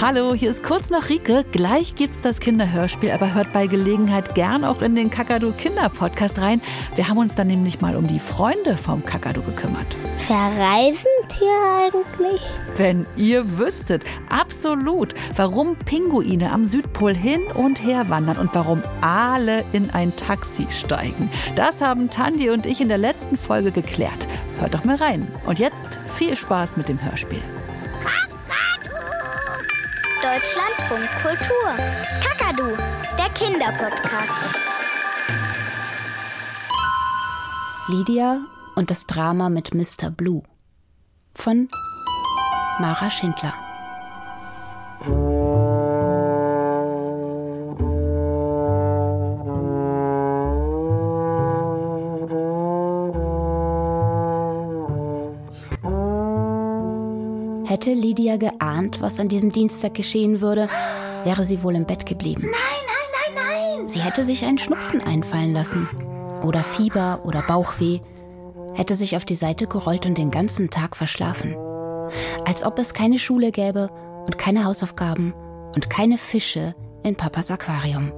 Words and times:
Hallo, 0.00 0.32
hier 0.32 0.50
ist 0.50 0.62
kurz 0.62 0.90
noch 0.90 1.08
Rike. 1.08 1.44
Gleich 1.50 1.96
gibt's 1.96 2.20
das 2.20 2.38
Kinderhörspiel, 2.38 3.10
aber 3.10 3.34
hört 3.34 3.52
bei 3.52 3.66
Gelegenheit 3.66 4.36
gern 4.36 4.64
auch 4.64 4.80
in 4.80 4.94
den 4.94 5.10
Kakadu 5.10 5.50
Kinder 5.50 5.88
Podcast 5.88 6.38
rein. 6.38 6.62
Wir 6.94 7.08
haben 7.08 7.18
uns 7.18 7.34
dann 7.34 7.48
nämlich 7.48 7.80
mal 7.80 7.96
um 7.96 8.06
die 8.06 8.20
Freunde 8.20 8.76
vom 8.76 9.04
Kakadu 9.04 9.42
gekümmert. 9.42 9.88
Verreisen 10.28 11.10
Tiere 11.28 11.88
eigentlich? 11.88 12.40
Wenn 12.76 13.06
ihr 13.16 13.58
wüsstet, 13.58 14.04
absolut, 14.28 15.14
warum 15.34 15.74
Pinguine 15.74 16.52
am 16.52 16.64
Südpol 16.64 17.14
hin 17.14 17.42
und 17.52 17.82
her 17.82 18.08
wandern 18.08 18.36
und 18.36 18.54
warum 18.54 18.84
alle 19.00 19.64
in 19.72 19.90
ein 19.90 20.14
Taxi 20.14 20.68
steigen. 20.70 21.28
Das 21.56 21.80
haben 21.80 22.08
Tandi 22.08 22.50
und 22.50 22.66
ich 22.66 22.80
in 22.80 22.88
der 22.88 22.98
letzten 22.98 23.36
Folge 23.36 23.72
geklärt. 23.72 24.28
Hört 24.60 24.74
doch 24.74 24.84
mal 24.84 24.96
rein. 24.96 25.26
Und 25.44 25.58
jetzt 25.58 25.98
viel 26.14 26.36
Spaß 26.36 26.76
mit 26.76 26.88
dem 26.88 27.02
Hörspiel. 27.02 27.42
Deutschlandfunk 30.20 31.08
Kultur. 31.22 31.76
Kakadu, 32.20 32.76
der 33.16 33.28
Kinderpodcast. 33.34 34.34
Lydia 37.86 38.40
und 38.74 38.90
das 38.90 39.06
Drama 39.06 39.48
mit 39.48 39.74
Mr. 39.74 40.10
Blue 40.10 40.42
von 41.36 41.68
Mara 42.80 43.10
Schindler. 43.10 43.54
Hätte 57.88 58.00
Lydia 58.00 58.36
geahnt, 58.36 59.00
was 59.00 59.18
an 59.18 59.30
diesem 59.30 59.50
Dienstag 59.50 59.94
geschehen 59.94 60.42
würde, 60.42 60.68
wäre 61.24 61.46
sie 61.46 61.62
wohl 61.62 61.74
im 61.74 61.86
Bett 61.86 62.04
geblieben. 62.04 62.42
Nein, 62.42 62.52
nein, 62.52 63.34
nein, 63.34 63.78
nein. 63.78 63.88
Sie 63.88 64.00
hätte 64.00 64.26
sich 64.26 64.44
einen 64.44 64.58
Schnupfen 64.58 65.00
einfallen 65.00 65.54
lassen. 65.54 65.88
Oder 66.44 66.62
Fieber 66.62 67.22
oder 67.24 67.40
Bauchweh. 67.40 68.00
Hätte 68.74 68.94
sich 68.94 69.16
auf 69.16 69.24
die 69.24 69.36
Seite 69.36 69.66
gerollt 69.66 70.04
und 70.04 70.18
den 70.18 70.30
ganzen 70.30 70.68
Tag 70.68 70.96
verschlafen. 70.96 71.56
Als 72.44 72.62
ob 72.62 72.78
es 72.78 72.92
keine 72.92 73.18
Schule 73.18 73.52
gäbe 73.52 73.86
und 74.26 74.36
keine 74.36 74.66
Hausaufgaben 74.66 75.32
und 75.74 75.88
keine 75.88 76.18
Fische 76.18 76.74
in 77.04 77.16
Papas 77.16 77.50
Aquarium, 77.50 78.12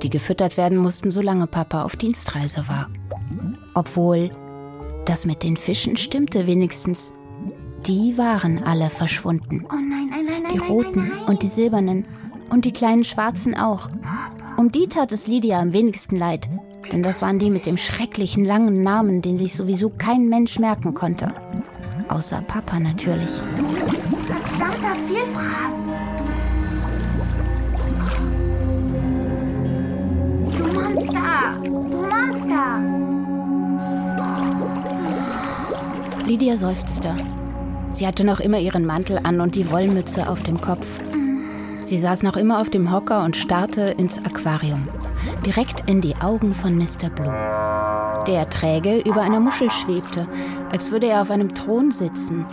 die 0.00 0.10
gefüttert 0.10 0.56
werden 0.56 0.78
mussten, 0.78 1.10
solange 1.10 1.48
Papa 1.48 1.82
auf 1.82 1.96
Dienstreise 1.96 2.68
war. 2.68 2.88
Obwohl, 3.74 4.30
das 5.06 5.24
mit 5.24 5.42
den 5.42 5.56
Fischen 5.56 5.96
stimmte 5.96 6.46
wenigstens. 6.46 7.12
Die 7.86 8.18
waren 8.18 8.62
alle 8.64 8.90
verschwunden. 8.90 9.64
Oh 9.70 9.74
nein, 9.74 10.08
nein, 10.10 10.26
nein, 10.26 10.42
nein. 10.42 10.52
Die 10.52 10.58
roten 10.58 11.10
und 11.26 11.42
die 11.42 11.48
silbernen 11.48 12.04
und 12.50 12.64
die 12.64 12.72
kleinen 12.72 13.04
schwarzen 13.04 13.56
auch. 13.56 13.88
Um 14.56 14.72
die 14.72 14.88
tat 14.88 15.12
es 15.12 15.26
Lydia 15.26 15.60
am 15.60 15.72
wenigsten 15.72 16.16
leid, 16.16 16.48
denn 16.92 17.02
das 17.02 17.22
waren 17.22 17.38
die 17.38 17.50
mit 17.50 17.66
dem 17.66 17.76
schrecklichen 17.78 18.44
langen 18.44 18.82
Namen, 18.82 19.22
den 19.22 19.38
sich 19.38 19.54
sowieso 19.54 19.90
kein 19.90 20.28
Mensch 20.28 20.58
merken 20.58 20.94
konnte. 20.94 21.32
Außer 22.08 22.42
Papa 22.42 22.80
natürlich. 22.80 23.40
Verdammter 24.26 24.94
Vielfraß. 25.06 25.98
Du 30.56 30.64
Monster. 30.72 31.60
Du 31.62 31.98
Monster. 32.02 32.82
Lydia 36.26 36.56
seufzte. 36.56 37.14
Sie 37.92 38.06
hatte 38.06 38.24
noch 38.24 38.40
immer 38.40 38.58
ihren 38.58 38.86
Mantel 38.86 39.20
an 39.22 39.40
und 39.40 39.54
die 39.54 39.70
Wollmütze 39.70 40.28
auf 40.28 40.42
dem 40.42 40.60
Kopf. 40.60 40.86
Sie 41.82 41.98
saß 41.98 42.22
noch 42.22 42.36
immer 42.36 42.60
auf 42.60 42.70
dem 42.70 42.92
Hocker 42.92 43.24
und 43.24 43.36
starrte 43.36 43.82
ins 43.98 44.18
Aquarium, 44.18 44.86
direkt 45.46 45.88
in 45.88 46.00
die 46.00 46.16
Augen 46.16 46.54
von 46.54 46.76
Mr. 46.76 47.08
Blue. 47.08 47.34
Der 48.26 48.50
träge 48.50 48.98
über 48.98 49.22
einer 49.22 49.40
Muschel 49.40 49.70
schwebte, 49.70 50.28
als 50.70 50.90
würde 50.90 51.06
er 51.06 51.22
auf 51.22 51.30
einem 51.30 51.54
Thron 51.54 51.90
sitzen. 51.90 52.44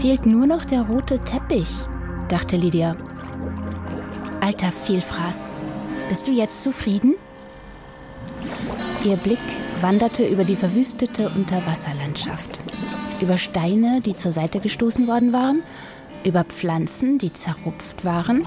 Fehlt 0.00 0.24
nur 0.24 0.46
noch 0.46 0.64
der 0.64 0.82
rote 0.82 1.18
Teppich, 1.18 1.68
dachte 2.28 2.56
Lydia. 2.56 2.96
Alter 4.40 4.72
Vielfraß, 4.72 5.48
bist 6.08 6.26
du 6.26 6.32
jetzt 6.32 6.62
zufrieden? 6.62 7.14
Ihr 9.04 9.16
Blick 9.16 9.38
wanderte 9.80 10.24
über 10.24 10.44
die 10.44 10.56
verwüstete 10.56 11.28
Unterwasserlandschaft, 11.28 12.58
über 13.22 13.38
Steine, 13.38 14.00
die 14.00 14.16
zur 14.16 14.32
Seite 14.32 14.60
gestoßen 14.60 15.06
worden 15.06 15.32
waren, 15.32 15.62
über 16.24 16.44
Pflanzen, 16.44 17.18
die 17.18 17.32
zerrupft 17.32 18.04
waren, 18.04 18.44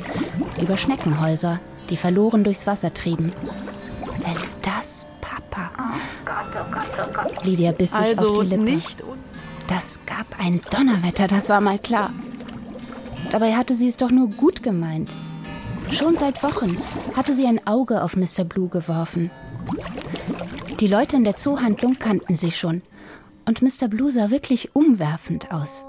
über 0.62 0.78
Schneckenhäuser, 0.78 1.60
die 1.90 1.98
verloren 1.98 2.44
durchs 2.44 2.68
Wasser 2.68 2.94
trieben. 2.94 3.32
Wenn 4.20 4.38
das 4.62 5.08
Papa. 5.22 5.72
Oh 5.80 6.26
Gott, 6.26 6.62
oh 6.62 6.72
Gott, 6.72 7.08
oh 7.08 7.14
Gott. 7.14 7.46
Lydia 7.46 7.72
biss 7.72 7.92
sich 7.92 8.18
Also 8.18 8.34
auf 8.34 8.44
die 8.44 8.50
Lippe. 8.50 8.64
nicht 8.64 9.04
Das 9.68 10.02
gab 10.06 10.28
ein 10.40 10.62
Donnerwetter, 10.70 11.28
das 11.28 11.50
war 11.50 11.62
mal 11.62 11.80
klar. 11.80 12.12
Dabei 13.32 13.56
hatte 13.56 13.74
sie 13.74 13.88
es 13.88 13.98
doch 13.98 14.12
nur 14.12 14.30
gut 14.30 14.62
gemeint. 14.62 15.16
Schon 15.92 16.18
seit 16.18 16.44
Wochen 16.44 16.78
hatte 17.16 17.34
sie 17.34 17.46
ein 17.46 17.66
Auge 17.66 18.04
auf 18.04 18.16
Mr. 18.16 18.44
Blue 18.44 18.70
geworfen. 18.70 19.32
Die 20.80 20.88
Leute 20.88 21.16
in 21.16 21.24
der 21.24 21.38
Zoohandlung 21.38 21.98
kannten 21.98 22.36
sie 22.36 22.52
schon. 22.52 22.82
Und 23.48 23.62
Mr. 23.62 23.88
Blue 23.88 24.12
sah 24.12 24.32
wirklich 24.32 24.76
umwerfend 24.76 25.52
aus. 25.52 25.86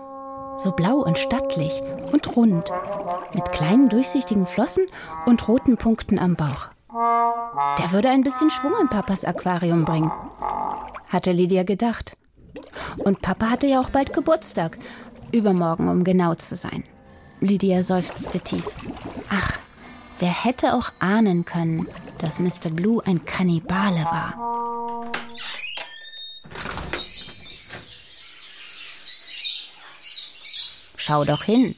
So 0.58 0.72
blau 0.72 0.96
und 0.96 1.18
stattlich 1.18 1.80
und 2.12 2.36
rund. 2.36 2.70
Mit 3.34 3.50
kleinen 3.52 3.88
durchsichtigen 3.88 4.46
Flossen 4.46 4.86
und 5.26 5.46
roten 5.48 5.76
Punkten 5.76 6.18
am 6.18 6.34
Bauch. 6.34 6.68
Der 7.78 7.92
würde 7.92 8.08
ein 8.08 8.22
bisschen 8.22 8.50
Schwung 8.50 8.72
in 8.80 8.88
Papas 8.88 9.24
Aquarium 9.24 9.84
bringen, 9.84 10.10
hatte 11.08 11.32
Lydia 11.32 11.62
gedacht. 11.62 12.16
Und 12.98 13.20
Papa 13.20 13.50
hatte 13.50 13.66
ja 13.66 13.80
auch 13.80 13.90
bald 13.90 14.12
Geburtstag. 14.12 14.78
Übermorgen, 15.32 15.88
um 15.88 16.04
genau 16.04 16.34
zu 16.34 16.56
sein. 16.56 16.84
Lydia 17.40 17.82
seufzte 17.82 18.40
tief. 18.40 18.64
Ach, 19.30 19.58
wer 20.20 20.44
hätte 20.44 20.72
auch 20.74 20.90
ahnen 21.00 21.44
können, 21.44 21.86
dass 22.18 22.40
Mr. 22.40 22.70
Blue 22.70 23.02
ein 23.04 23.24
Kannibale 23.24 24.04
war. 24.04 24.55
Schau 31.06 31.24
doch 31.24 31.44
hin, 31.44 31.76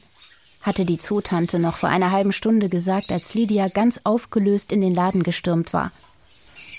hatte 0.61 0.85
die 0.85 0.97
Zootante 0.97 1.59
noch 1.59 1.77
vor 1.77 1.89
einer 1.89 2.09
halben 2.09 2.33
Stunde 2.33 2.67
gesagt, 2.67 3.11
als 3.11 3.35
Lydia 3.35 3.67
ganz 3.67 3.99
aufgelöst 4.03 4.71
in 4.71 4.81
den 4.81 4.95
Laden 4.95 5.21
gestürmt 5.21 5.71
war. 5.71 5.91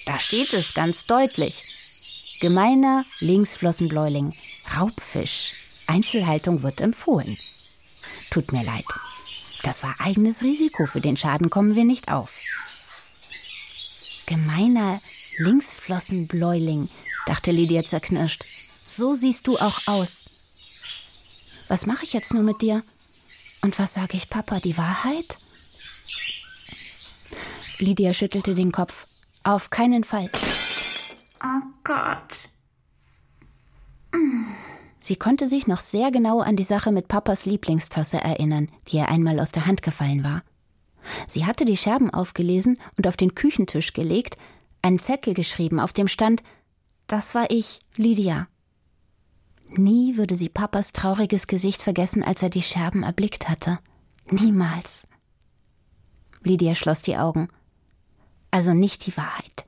Da 0.05 0.19
steht 0.19 0.53
es 0.53 0.75
ganz 0.75 1.07
deutlich. 1.07 2.39
Gemeiner 2.41 3.05
Linksflossenbläuling, 3.21 4.35
Raubfisch. 4.77 5.53
Einzelhaltung 5.87 6.65
wird 6.65 6.81
empfohlen. 6.81 7.39
Tut 8.31 8.51
mir 8.51 8.65
leid. 8.65 8.87
Das 9.63 9.85
war 9.85 9.95
eigenes 10.01 10.43
Risiko. 10.43 10.87
Für 10.87 11.01
den 11.01 11.17
Schaden 11.17 11.51
kommen 11.51 11.77
wir 11.77 11.85
nicht 11.85 12.11
auf. 12.11 12.33
Gemeiner 14.27 15.01
Linksflossenbläuling, 15.39 16.89
dachte 17.27 17.53
Lydia 17.53 17.85
zerknirscht. 17.85 18.45
So 18.83 19.15
siehst 19.15 19.47
du 19.47 19.57
auch 19.57 19.87
aus. 19.87 20.25
Was 21.71 21.87
mache 21.87 22.03
ich 22.03 22.13
jetzt 22.13 22.35
nur 22.35 22.43
mit 22.43 22.63
dir? 22.63 22.83
Und 23.63 23.79
was 23.79 23.95
sage 23.95 24.17
ich 24.17 24.29
Papa? 24.29 24.59
Die 24.59 24.77
Wahrheit? 24.77 25.39
Lydia 27.79 28.13
schüttelte 28.13 28.57
den 28.57 28.73
Kopf. 28.73 29.07
Auf 29.45 29.71
keinen 29.71 30.03
Fall. 30.03 30.29
Oh 31.45 31.63
Gott. 31.85 32.49
Sie 34.99 35.15
konnte 35.15 35.47
sich 35.47 35.69
noch 35.69 35.79
sehr 35.79 36.11
genau 36.11 36.41
an 36.41 36.57
die 36.57 36.65
Sache 36.65 36.91
mit 36.91 37.07
Papas 37.07 37.45
Lieblingstasse 37.45 38.19
erinnern, 38.19 38.69
die 38.89 38.97
ihr 38.97 39.09
einmal 39.09 39.39
aus 39.39 39.53
der 39.53 39.67
Hand 39.67 39.83
gefallen 39.83 40.25
war. 40.25 40.43
Sie 41.29 41.47
hatte 41.47 41.65
die 41.65 41.77
Scherben 41.77 42.11
aufgelesen 42.11 42.81
und 42.99 43.07
auf 43.07 43.17
den 43.17 43.37
Küchentisch 43.37 43.93
gelegt, 43.93 44.37
einen 44.83 44.99
Zettel 44.99 45.35
geschrieben, 45.35 45.79
auf 45.79 45.93
dem 45.93 46.09
stand 46.09 46.43
Das 47.07 47.37
war 47.37 47.49
ich, 47.49 47.79
Lydia. 47.95 48.49
Nie 49.73 50.17
würde 50.17 50.35
sie 50.35 50.49
Papas 50.49 50.93
trauriges 50.93 51.47
Gesicht 51.47 51.83
vergessen, 51.83 52.25
als 52.25 52.43
er 52.43 52.51
die 52.51 52.63
Scherben 52.63 53.03
erblickt 53.03 53.49
hatte. 53.49 53.79
Niemals. 54.29 55.07
Lydia 56.43 56.75
schloss 56.75 57.03
die 57.03 57.17
Augen. 57.17 57.49
Also 58.51 58.75
nicht 58.75 59.07
die 59.07 59.17
Wahrheit. 59.17 59.65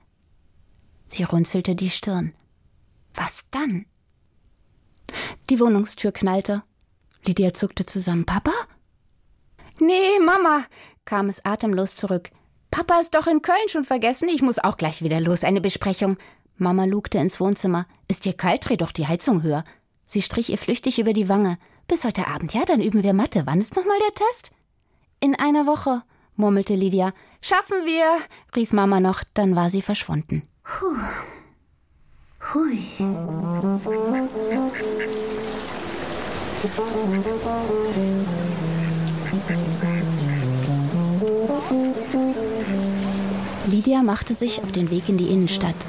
Sie 1.07 1.23
runzelte 1.23 1.77
die 1.77 1.91
Stirn. 1.91 2.35
Was 3.15 3.45
dann? 3.51 3.87
Die 5.51 5.61
Wohnungstür 5.61 6.11
knallte. 6.11 6.63
Lydia 7.25 7.53
zuckte 7.53 7.87
zusammen. 7.87 8.25
Papa? 8.25 8.53
Nee, 9.79 10.19
Mama, 10.25 10.65
kam 11.05 11.29
es 11.29 11.45
atemlos 11.45 11.95
zurück. 11.95 12.31
Papa 12.71 13.01
ist 13.01 13.15
doch 13.15 13.27
in 13.27 13.43
Köln 13.43 13.69
schon 13.69 13.85
vergessen. 13.85 14.29
Ich 14.29 14.43
muss 14.43 14.59
auch 14.59 14.77
gleich 14.77 15.03
wieder 15.03 15.21
los. 15.21 15.45
Eine 15.45 15.61
Besprechung. 15.61 16.17
Mama 16.57 16.87
lugte 16.87 17.19
ins 17.19 17.39
Wohnzimmer. 17.39 17.87
Ist 18.09 18.25
dir 18.25 18.33
kalt? 18.33 18.69
Dreh 18.69 18.77
doch 18.77 18.93
die 18.93 19.07
Heizung 19.07 19.43
höher. 19.43 19.63
Sie 20.13 20.21
strich 20.21 20.51
ihr 20.51 20.59
flüchtig 20.59 20.99
über 20.99 21.15
die 21.15 21.31
Wange. 21.31 21.57
Bis 21.89 22.05
heute 22.05 22.27
Abend, 22.27 22.53
ja? 22.53 22.67
Dann 22.67 22.83
üben 22.83 23.03
wir 23.03 23.15
Mathe. 23.15 23.45
Wann 23.47 23.61
ist 23.61 23.77
nochmal 23.77 23.97
der 23.99 24.15
Test? 24.15 24.51
In 25.21 25.35
einer 25.35 25.67
Woche, 25.67 26.03
murmelte 26.37 26.75
Lydia. 26.75 27.15
Schaffen 27.41 27.87
wir, 27.87 28.05
rief 28.55 28.75
Mama 28.75 29.01
noch, 29.01 29.25
dann 29.33 29.57
war 29.57 29.71
sie 29.71 29.81
verschwunden. 29.81 30.43
Puh. 30.65 30.99
Hui. 32.53 32.79
Lydia 43.71 44.03
machte 44.03 44.35
sich 44.35 44.63
auf 44.63 44.73
den 44.73 44.91
Weg 44.91 45.09
in 45.09 45.17
die 45.17 45.29
Innenstadt. 45.29 45.87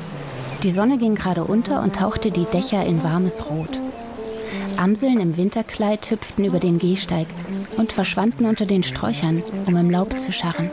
Die 0.64 0.72
Sonne 0.72 0.98
ging 0.98 1.16
gerade 1.16 1.44
unter 1.44 1.84
und 1.84 1.98
tauchte 1.98 2.32
die 2.32 2.46
Dächer 2.46 2.86
in 2.86 3.04
warmes 3.04 3.50
Rot. 3.50 3.82
Amseln 4.84 5.22
im 5.22 5.38
Winterkleid 5.38 6.12
hüpften 6.12 6.44
über 6.44 6.60
den 6.60 6.78
Gehsteig 6.78 7.28
und 7.78 7.94
verschwanden 7.94 8.46
unter 8.46 8.66
den 8.66 8.84
Sträuchern, 8.84 9.42
um 9.66 9.78
im 9.78 9.90
Laub 9.90 10.20
zu 10.20 10.34
scharren. 10.34 10.70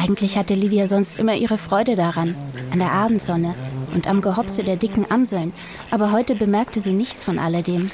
Eigentlich 0.00 0.38
hatte 0.38 0.54
Lydia 0.54 0.86
sonst 0.86 1.18
immer 1.18 1.34
ihre 1.34 1.58
Freude 1.58 1.96
daran, 1.96 2.36
an 2.70 2.78
der 2.78 2.92
Abendsonne 2.92 3.56
und 3.96 4.06
am 4.06 4.20
Gehopse 4.20 4.62
der 4.62 4.76
dicken 4.76 5.10
Amseln, 5.10 5.52
aber 5.90 6.12
heute 6.12 6.36
bemerkte 6.36 6.80
sie 6.80 6.92
nichts 6.92 7.24
von 7.24 7.40
alledem. 7.40 7.90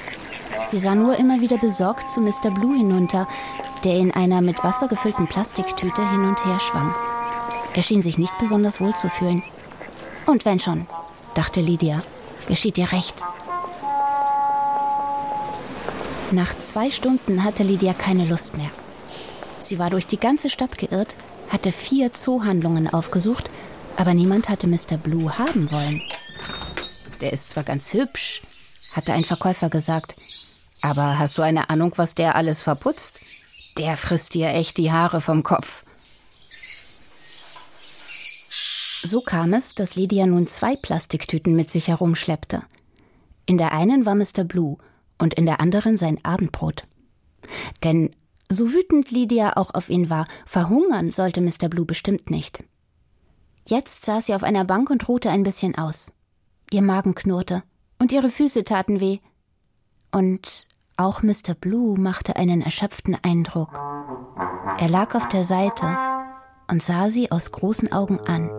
Sie 0.67 0.77
sah 0.77 0.93
nur 0.93 1.17
immer 1.17 1.41
wieder 1.41 1.57
besorgt 1.57 2.11
zu 2.11 2.21
Mr. 2.21 2.51
Blue 2.51 2.77
hinunter, 2.77 3.27
der 3.83 3.97
in 3.97 4.11
einer 4.11 4.41
mit 4.41 4.63
Wasser 4.63 4.87
gefüllten 4.87 5.25
Plastiktüte 5.25 6.07
hin 6.11 6.25
und 6.25 6.45
her 6.45 6.59
schwamm. 6.59 6.93
Er 7.73 7.81
schien 7.81 8.03
sich 8.03 8.19
nicht 8.19 8.37
besonders 8.37 8.79
wohl 8.79 8.93
zu 8.93 9.09
fühlen. 9.09 9.41
Und 10.27 10.45
wenn 10.45 10.59
schon, 10.59 10.85
dachte 11.33 11.59
Lydia, 11.59 12.03
geschieht 12.47 12.77
ihr 12.77 12.91
recht. 12.91 13.25
Nach 16.31 16.59
zwei 16.59 16.91
Stunden 16.91 17.45
hatte 17.45 17.63
Lydia 17.63 17.93
keine 17.93 18.25
Lust 18.25 18.57
mehr. 18.57 18.69
Sie 19.61 19.79
war 19.79 19.89
durch 19.89 20.07
die 20.07 20.19
ganze 20.19 20.49
Stadt 20.49 20.77
geirrt, 20.77 21.15
hatte 21.49 21.71
vier 21.71 22.11
Zoohandlungen 22.11 22.89
aufgesucht, 22.89 23.49
aber 23.95 24.13
niemand 24.13 24.49
hatte 24.49 24.67
Mr. 24.67 24.97
Blue 24.97 25.37
haben 25.37 25.71
wollen. 25.71 26.01
Der 27.21 27.31
ist 27.31 27.49
zwar 27.49 27.63
ganz 27.63 27.93
hübsch, 27.93 28.41
hatte 28.93 29.13
ein 29.13 29.23
Verkäufer 29.23 29.69
gesagt, 29.69 30.15
aber 30.81 31.17
hast 31.17 31.37
du 31.37 31.43
eine 31.43 31.69
Ahnung, 31.69 31.93
was 31.95 32.13
der 32.13 32.35
alles 32.35 32.61
verputzt? 32.61 33.21
Der 33.77 33.95
frisst 33.95 34.33
dir 34.33 34.49
echt 34.49 34.77
die 34.77 34.91
Haare 34.91 35.21
vom 35.21 35.43
Kopf. 35.43 35.85
So 39.01 39.21
kam 39.21 39.53
es, 39.53 39.75
dass 39.75 39.95
Lydia 39.95 40.25
nun 40.25 40.47
zwei 40.47 40.75
Plastiktüten 40.75 41.55
mit 41.55 41.71
sich 41.71 41.87
herumschleppte. 41.87 42.63
In 43.45 43.57
der 43.57 43.71
einen 43.71 44.05
war 44.05 44.15
Mr. 44.15 44.43
Blue 44.43 44.77
und 45.17 45.33
in 45.33 45.45
der 45.45 45.59
anderen 45.59 45.97
sein 45.97 46.23
Abendbrot. 46.23 46.85
Denn 47.83 48.15
so 48.49 48.71
wütend 48.71 49.11
Lydia 49.11 49.57
auch 49.57 49.73
auf 49.73 49.89
ihn 49.89 50.09
war, 50.09 50.25
verhungern 50.45 51.11
sollte 51.11 51.41
Mr. 51.41 51.69
Blue 51.69 51.85
bestimmt 51.85 52.29
nicht. 52.29 52.63
Jetzt 53.65 54.05
saß 54.05 54.27
sie 54.27 54.35
auf 54.35 54.43
einer 54.43 54.63
Bank 54.63 54.89
und 54.89 55.07
ruhte 55.09 55.29
ein 55.29 55.43
bisschen 55.43 55.77
aus. 55.77 56.13
Ihr 56.71 56.81
Magen 56.81 57.15
knurrte 57.15 57.63
und 57.99 58.11
ihre 58.11 58.29
Füße 58.29 58.63
taten 58.63 58.99
weh. 58.99 59.19
Und 60.11 60.67
auch 60.95 61.21
Mr. 61.21 61.53
Blue 61.59 61.99
machte 61.99 62.37
einen 62.37 62.61
erschöpften 62.61 63.17
Eindruck. 63.21 63.73
Er 64.79 64.89
lag 64.89 65.15
auf 65.15 65.27
der 65.27 65.43
Seite 65.43 65.97
und 66.71 66.81
sah 66.81 67.09
sie 67.09 67.31
aus 67.31 67.51
großen 67.51 67.91
Augen 67.91 68.19
an. 68.21 68.49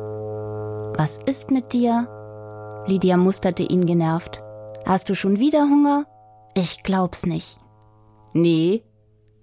Was 0.97 1.17
ist 1.17 1.51
mit 1.51 1.73
dir? 1.73 2.85
Lydia 2.87 3.17
musterte 3.17 3.63
ihn 3.63 3.87
genervt. 3.87 4.43
Hast 4.87 5.09
du 5.09 5.15
schon 5.15 5.39
wieder 5.39 5.61
Hunger? 5.61 6.07
Ich 6.55 6.83
glaub's 6.83 7.27
nicht. 7.27 7.59
Nee, 8.33 8.83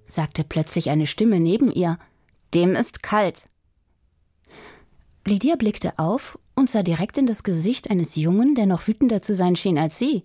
sagte 0.05 0.43
plötzlich 0.43 0.89
eine 0.89 1.07
Stimme 1.07 1.39
neben 1.39 1.71
ihr. 1.71 1.97
Dem 2.53 2.75
ist 2.75 3.03
kalt. 3.03 3.47
Lydia 5.25 5.55
blickte 5.55 5.97
auf 5.97 6.37
und 6.55 6.69
sah 6.69 6.83
direkt 6.83 7.17
in 7.17 7.25
das 7.25 7.43
Gesicht 7.43 7.89
eines 7.89 8.15
Jungen, 8.15 8.55
der 8.55 8.65
noch 8.65 8.87
wütender 8.87 9.21
zu 9.21 9.33
sein 9.33 9.55
schien 9.55 9.77
als 9.77 9.97
sie. 9.97 10.23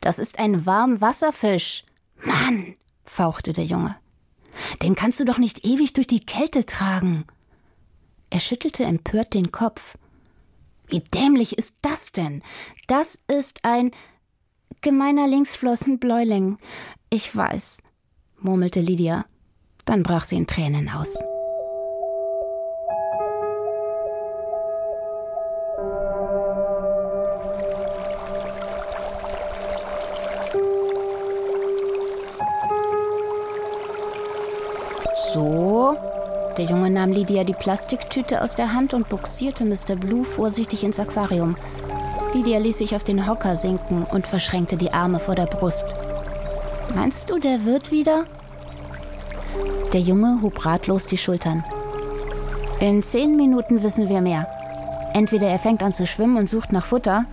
Das 0.00 0.18
ist 0.18 0.38
ein 0.38 0.66
Warmwasserfisch. 0.66 1.84
Mann, 2.22 2.76
fauchte 3.04 3.52
der 3.52 3.64
Junge. 3.64 3.96
Den 4.82 4.94
kannst 4.94 5.20
du 5.20 5.24
doch 5.24 5.38
nicht 5.38 5.64
ewig 5.64 5.92
durch 5.92 6.06
die 6.06 6.20
Kälte 6.20 6.66
tragen. 6.66 7.24
Er 8.30 8.40
schüttelte 8.40 8.84
empört 8.84 9.34
den 9.34 9.52
Kopf. 9.52 9.96
Wie 10.88 11.00
dämlich 11.00 11.56
ist 11.58 11.74
das 11.82 12.12
denn? 12.12 12.42
Das 12.86 13.18
ist 13.28 13.64
ein 13.64 13.90
gemeiner 14.82 15.26
Linksflossenbläuling. 15.26 16.58
Ich 17.10 17.34
weiß, 17.34 17.82
murmelte 18.40 18.80
Lydia. 18.80 19.24
Dann 19.84 20.02
brach 20.02 20.24
sie 20.24 20.36
in 20.36 20.46
Tränen 20.46 20.90
aus. 20.90 21.18
So, 35.32 35.96
der 36.56 36.64
Junge 36.64 36.90
nahm 36.90 37.12
Lydia 37.12 37.44
die 37.44 37.52
Plastiktüte 37.52 38.42
aus 38.42 38.54
der 38.54 38.72
Hand 38.72 38.94
und 38.94 39.08
buxierte 39.08 39.64
Mr. 39.64 39.96
Blue 39.96 40.24
vorsichtig 40.24 40.82
ins 40.84 40.98
Aquarium. 40.98 41.56
Lydia 42.34 42.58
ließ 42.58 42.78
sich 42.78 42.94
auf 42.94 43.04
den 43.04 43.26
Hocker 43.26 43.56
sinken 43.56 44.04
und 44.04 44.26
verschränkte 44.26 44.76
die 44.76 44.92
Arme 44.92 45.18
vor 45.18 45.34
der 45.34 45.46
Brust. 45.46 45.86
Meinst 46.94 47.30
du, 47.30 47.38
der 47.38 47.64
wird 47.64 47.90
wieder? 47.90 48.24
Der 49.92 50.00
Junge 50.00 50.40
hob 50.42 50.64
ratlos 50.64 51.06
die 51.06 51.16
Schultern. 51.16 51.64
In 52.80 53.02
zehn 53.02 53.36
Minuten 53.36 53.82
wissen 53.82 54.08
wir 54.08 54.20
mehr. 54.20 54.46
Entweder 55.14 55.48
er 55.48 55.58
fängt 55.58 55.82
an 55.82 55.94
zu 55.94 56.06
schwimmen 56.06 56.36
und 56.36 56.50
sucht 56.50 56.70
nach 56.70 56.84
Futter, 56.84 57.24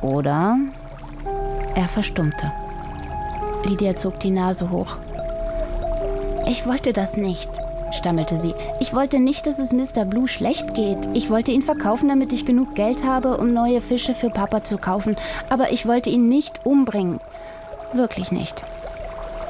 oder 0.00 0.56
er 1.74 1.88
verstummte. 1.88 2.52
Lydia 3.64 3.96
zog 3.96 4.18
die 4.20 4.30
Nase 4.30 4.70
hoch. 4.70 4.96
Ich 6.46 6.66
wollte 6.66 6.92
das 6.92 7.16
nicht, 7.16 7.50
stammelte 7.92 8.36
sie. 8.36 8.54
Ich 8.80 8.94
wollte 8.94 9.20
nicht, 9.20 9.46
dass 9.46 9.58
es 9.58 9.72
Mr. 9.72 10.04
Blue 10.04 10.28
schlecht 10.28 10.74
geht. 10.74 11.08
Ich 11.14 11.30
wollte 11.30 11.50
ihn 11.50 11.62
verkaufen, 11.62 12.08
damit 12.08 12.32
ich 12.32 12.46
genug 12.46 12.74
Geld 12.74 13.04
habe, 13.04 13.36
um 13.36 13.52
neue 13.52 13.80
Fische 13.80 14.14
für 14.14 14.30
Papa 14.30 14.64
zu 14.64 14.78
kaufen. 14.78 15.16
Aber 15.48 15.72
ich 15.72 15.86
wollte 15.86 16.10
ihn 16.10 16.28
nicht 16.28 16.64
umbringen. 16.64 17.20
Wirklich 17.92 18.32
nicht. 18.32 18.64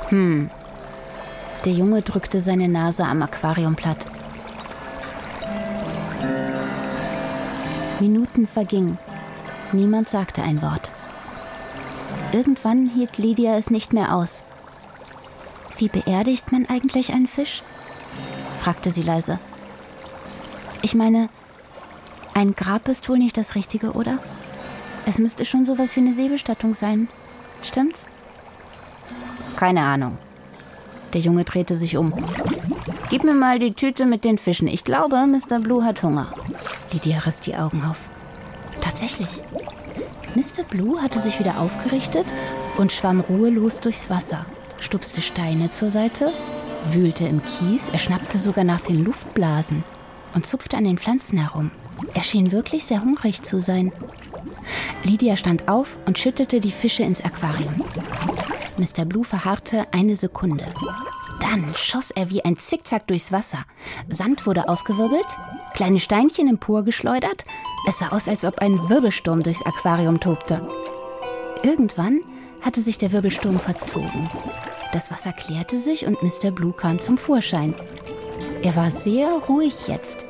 Hm. 0.09 0.51
Der 1.65 1.73
Junge 1.73 2.03
drückte 2.03 2.41
seine 2.41 2.69
Nase 2.69 3.05
am 3.05 3.23
Aquarium 3.23 3.75
platt. 3.75 4.07
Minuten 8.01 8.47
vergingen. 8.47 8.99
Niemand 9.73 10.09
sagte 10.09 10.43
ein 10.43 10.63
Wort. 10.63 10.91
Irgendwann 12.33 12.91
hielt 12.95 13.19
Lydia 13.19 13.57
es 13.57 13.71
nicht 13.71 13.93
mehr 13.93 14.15
aus. 14.15 14.45
Wie 15.79 15.89
beerdigt 15.89 16.53
man 16.53 16.67
eigentlich 16.67 17.13
einen 17.13 17.27
Fisch? 17.27 17.63
Fragte 18.59 18.91
sie 18.91 19.03
leise. 19.03 19.39
Ich 20.83 20.95
meine, 20.95 21.29
ein 22.35 22.55
Grab 22.55 22.89
ist 22.89 23.09
wohl 23.09 23.19
nicht 23.19 23.37
das 23.37 23.55
Richtige, 23.55 23.93
oder? 23.93 24.19
Es 25.07 25.19
müsste 25.19 25.45
schon 25.45 25.65
sowas 25.65 25.97
wie 25.97 26.01
eine 26.01 26.15
Seebestattung 26.15 26.75
sein. 26.75 27.09
Stimmt's? 27.63 28.07
Keine 29.57 29.81
Ahnung. 29.81 30.19
Der 31.15 31.21
Junge 31.21 31.45
drehte 31.45 31.77
sich 31.77 31.97
um. 31.97 32.13
Gib 33.09 33.25
mir 33.25 33.35
mal 33.35 33.59
die 33.59 33.73
Tüte 33.73 34.05
mit 34.05 34.25
den 34.25 34.37
Fischen. 34.37 34.69
Ich 34.69 34.85
glaube, 34.85 35.17
Mr. 35.27 35.61
Blue 35.61 35.85
hat 35.85 36.03
Hunger. 36.03 36.33
Lydia 36.93 37.19
riss 37.21 37.41
die 37.41 37.57
Augen 37.57 37.83
auf. 37.85 37.97
Tatsächlich. 38.81 39.29
Mr. 40.35 40.63
Blue 40.69 41.01
hatte 41.01 41.19
sich 41.19 41.41
wieder 41.41 41.59
aufgerichtet 41.59 42.27
und 42.77 42.93
schwamm 42.93 43.21
ruhelos 43.21 43.81
durchs 43.81 44.11
Wasser, 44.11 44.45
stupste 44.79 45.23
Steine 45.23 45.71
zur 45.71 45.91
Seite 45.91 46.31
wühlte 46.91 47.27
im 47.27 47.43
Kies, 47.43 47.89
er 47.89 47.99
schnappte 47.99 48.39
sogar 48.39 48.65
nach 48.65 48.81
den 48.81 49.05
Luftblasen 49.05 49.85
und 50.35 50.47
zupfte 50.47 50.77
an 50.77 50.85
den 50.85 50.99
Pflanzen 50.99 51.39
herum. 51.39 51.71
Er 52.15 52.23
schien 52.23 52.53
wirklich 52.53 52.85
sehr 52.85 53.03
hungrig 53.03 53.43
zu 53.43 53.61
sein. 53.61 53.93
Lydia 55.03 55.37
stand 55.37 55.69
auf 55.69 55.99
und 56.07 56.19
schüttete 56.19 56.61
die 56.61 56.71
Fische 56.71 57.03
ins 57.03 57.25
Aquarium. 57.25 57.85
Mr. 58.77 59.05
Blue 59.05 59.25
verharrte 59.25 59.87
eine 59.93 60.15
Sekunde. 60.15 60.67
Dann 61.41 61.73
schoss 61.75 62.11
er 62.11 62.31
wie 62.31 62.45
ein 62.45 62.59
Zickzack 62.59 63.07
durchs 63.07 63.33
Wasser. 63.33 63.65
Sand 64.09 64.47
wurde 64.47 64.69
aufgewirbelt, 64.69 65.27
kleine 65.75 66.01
Steinchen 66.01 66.49
emporgeschleudert. 66.49 67.45
Es 67.87 67.99
sah 67.99 68.09
aus, 68.09 68.29
als 68.29 68.45
ob 68.45 68.59
ein 68.61 68.89
Wirbelsturm 68.89 69.43
durchs 69.43 69.65
Aquarium 69.65 70.21
tobte. 70.21 70.67
Irgendwann 71.63 72.21
hatte 72.61 72.83
sich 72.83 72.99
der 72.99 73.13
Wirbelsturm 73.13 73.59
verzogen. 73.59 74.29
Das 74.93 75.11
Wasser 75.11 75.33
klärte 75.33 75.79
sich 75.79 76.07
und 76.07 76.23
Mr. 76.23 76.51
Blue 76.51 76.73
kam 76.73 77.01
zum 77.01 77.19
Vorschein. 77.19 77.75
Er 78.63 78.75
war 78.75 78.91
sehr 78.91 79.29
ruhig 79.49 79.87
jetzt, 79.87 80.25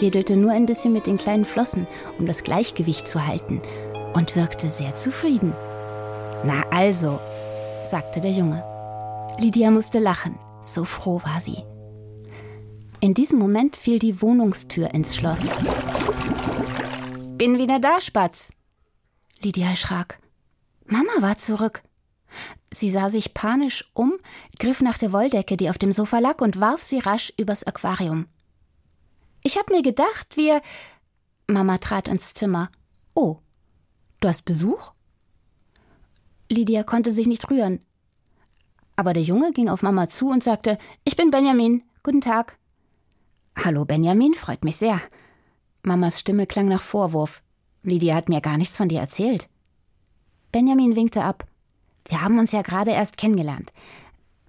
wedelte 0.00 0.36
nur 0.36 0.52
ein 0.52 0.66
bisschen 0.66 0.92
mit 0.92 1.06
den 1.06 1.18
kleinen 1.18 1.44
Flossen, 1.44 1.86
um 2.18 2.26
das 2.26 2.42
Gleichgewicht 2.42 3.06
zu 3.06 3.26
halten, 3.26 3.60
und 4.14 4.34
wirkte 4.34 4.68
sehr 4.68 4.96
zufrieden. 4.96 5.52
Na 6.44 6.62
also, 6.70 7.20
sagte 7.84 8.20
der 8.20 8.30
Junge. 8.30 8.64
Lydia 9.38 9.70
musste 9.70 9.98
lachen, 9.98 10.38
so 10.64 10.84
froh 10.84 11.20
war 11.24 11.40
sie. 11.40 11.64
In 13.00 13.14
diesem 13.14 13.38
Moment 13.38 13.76
fiel 13.76 13.98
die 13.98 14.20
Wohnungstür 14.20 14.92
ins 14.92 15.14
Schloss. 15.14 15.50
Bin 17.36 17.58
wieder 17.58 17.78
da, 17.78 18.00
Spatz. 18.00 18.52
Lydia 19.40 19.68
erschrak. 19.68 20.18
Mama 20.86 21.12
war 21.20 21.38
zurück. 21.38 21.82
Sie 22.70 22.90
sah 22.90 23.10
sich 23.10 23.34
panisch 23.34 23.90
um, 23.94 24.18
griff 24.58 24.80
nach 24.80 24.98
der 24.98 25.12
Wolldecke, 25.12 25.56
die 25.56 25.70
auf 25.70 25.78
dem 25.78 25.92
Sofa 25.92 26.18
lag, 26.18 26.40
und 26.40 26.60
warf 26.60 26.82
sie 26.82 26.98
rasch 26.98 27.32
übers 27.38 27.64
Aquarium. 27.64 28.26
Ich 29.42 29.56
hab 29.56 29.70
mir 29.70 29.82
gedacht, 29.82 30.36
wir. 30.36 30.60
Mama 31.46 31.78
trat 31.78 32.08
ins 32.08 32.34
Zimmer. 32.34 32.70
Oh, 33.14 33.38
du 34.20 34.28
hast 34.28 34.42
Besuch? 34.44 34.92
Lydia 36.50 36.82
konnte 36.82 37.12
sich 37.12 37.26
nicht 37.26 37.50
rühren. 37.50 37.80
Aber 38.96 39.12
der 39.12 39.22
Junge 39.22 39.52
ging 39.52 39.68
auf 39.68 39.82
Mama 39.82 40.08
zu 40.08 40.28
und 40.28 40.44
sagte: 40.44 40.76
Ich 41.04 41.16
bin 41.16 41.30
Benjamin. 41.30 41.84
Guten 42.02 42.20
Tag. 42.20 42.58
Hallo, 43.64 43.84
Benjamin, 43.84 44.34
freut 44.34 44.64
mich 44.64 44.76
sehr. 44.76 45.00
Mamas 45.82 46.20
Stimme 46.20 46.46
klang 46.46 46.68
nach 46.68 46.82
Vorwurf. 46.82 47.42
Lydia 47.82 48.14
hat 48.14 48.28
mir 48.28 48.40
gar 48.40 48.56
nichts 48.56 48.76
von 48.76 48.88
dir 48.88 49.00
erzählt. 49.00 49.48
Benjamin 50.52 50.96
winkte 50.96 51.24
ab. 51.24 51.47
Wir 52.08 52.22
haben 52.22 52.38
uns 52.38 52.52
ja 52.52 52.62
gerade 52.62 52.90
erst 52.90 53.18
kennengelernt. 53.18 53.72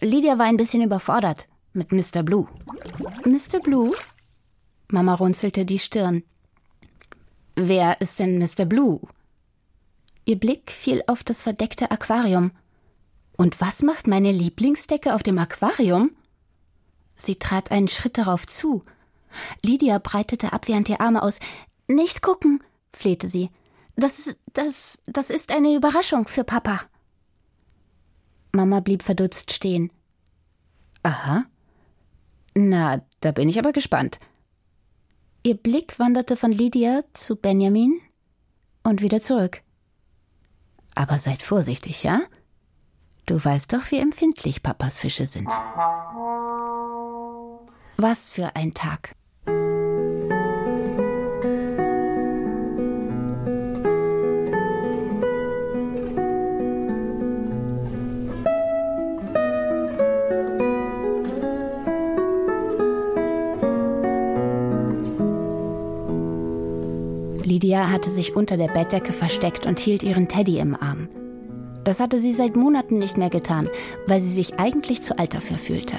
Lydia 0.01 0.39
war 0.39 0.45
ein 0.45 0.57
bisschen 0.57 0.81
überfordert 0.81 1.47
mit 1.73 1.91
Mr. 1.91 2.23
Blue. 2.23 2.47
Mr. 3.25 3.59
Blue? 3.61 3.93
Mama 4.87 5.13
runzelte 5.13 5.65
die 5.65 5.77
Stirn. 5.77 6.23
Wer 7.55 7.99
ist 8.01 8.19
denn 8.19 8.39
Mr. 8.39 8.65
Blue? 8.65 9.01
Ihr 10.25 10.39
Blick 10.39 10.71
fiel 10.71 11.03
auf 11.07 11.23
das 11.23 11.41
verdeckte 11.41 11.91
Aquarium. 11.91 12.51
Und 13.35 13.59
was 13.61 13.81
macht 13.81 14.07
meine 14.07 14.31
Lieblingsdecke 14.31 15.13
auf 15.13 15.23
dem 15.23 15.37
Aquarium? 15.37 16.11
Sie 17.15 17.35
trat 17.35 17.71
einen 17.71 17.89
Schritt 17.89 18.17
darauf 18.17 18.47
zu. 18.47 18.83
Lydia 19.63 19.97
breitete 19.99 20.53
abwehrend 20.53 20.87
die 20.87 20.99
Arme 20.99 21.21
aus. 21.21 21.39
Nicht 21.87 22.21
gucken, 22.21 22.63
flehte 22.93 23.27
sie. 23.27 23.49
Das, 23.97 24.33
das, 24.53 25.01
das 25.07 25.29
ist 25.29 25.51
eine 25.51 25.75
Überraschung 25.75 26.27
für 26.27 26.45
Papa. 26.45 26.81
Mama 28.51 28.79
blieb 28.79 29.03
verdutzt 29.03 29.53
stehen. 29.53 29.91
Aha. 31.03 31.45
Na, 32.55 33.01
da 33.21 33.31
bin 33.31 33.49
ich 33.49 33.59
aber 33.59 33.71
gespannt. 33.71 34.19
Ihr 35.43 35.55
Blick 35.55 35.99
wanderte 35.99 36.35
von 36.35 36.51
Lydia 36.51 37.03
zu 37.13 37.35
Benjamin 37.35 37.99
und 38.83 39.01
wieder 39.01 39.21
zurück. 39.21 39.61
Aber 40.95 41.17
seid 41.17 41.41
vorsichtig, 41.41 42.03
ja? 42.03 42.21
Du 43.25 43.43
weißt 43.43 43.71
doch, 43.71 43.91
wie 43.91 43.99
empfindlich 43.99 44.63
Papas 44.63 44.99
Fische 44.99 45.27
sind. 45.27 45.49
Was 47.97 48.31
für 48.31 48.55
ein 48.55 48.73
Tag. 48.73 49.11
Lydia 67.69 67.91
hatte 67.91 68.09
sich 68.09 68.35
unter 68.35 68.57
der 68.57 68.69
Bettdecke 68.69 69.13
versteckt 69.13 69.67
und 69.67 69.77
hielt 69.77 70.01
ihren 70.01 70.27
Teddy 70.27 70.57
im 70.57 70.73
Arm. 70.73 71.07
Das 71.83 71.99
hatte 71.99 72.17
sie 72.17 72.33
seit 72.33 72.55
Monaten 72.55 72.97
nicht 72.97 73.15
mehr 73.15 73.29
getan, 73.29 73.69
weil 74.07 74.19
sie 74.19 74.31
sich 74.31 74.59
eigentlich 74.59 75.03
zu 75.03 75.19
alt 75.19 75.35
dafür 75.35 75.59
fühlte. 75.59 75.97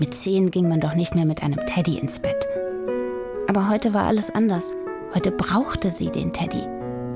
Mit 0.00 0.12
zehn 0.12 0.50
ging 0.50 0.68
man 0.68 0.80
doch 0.80 0.96
nicht 0.96 1.14
mehr 1.14 1.24
mit 1.24 1.40
einem 1.40 1.64
Teddy 1.66 1.98
ins 1.98 2.18
Bett. 2.18 2.48
Aber 3.46 3.68
heute 3.68 3.94
war 3.94 4.08
alles 4.08 4.34
anders. 4.34 4.74
Heute 5.14 5.30
brauchte 5.30 5.92
sie 5.92 6.10
den 6.10 6.32
Teddy. 6.32 6.66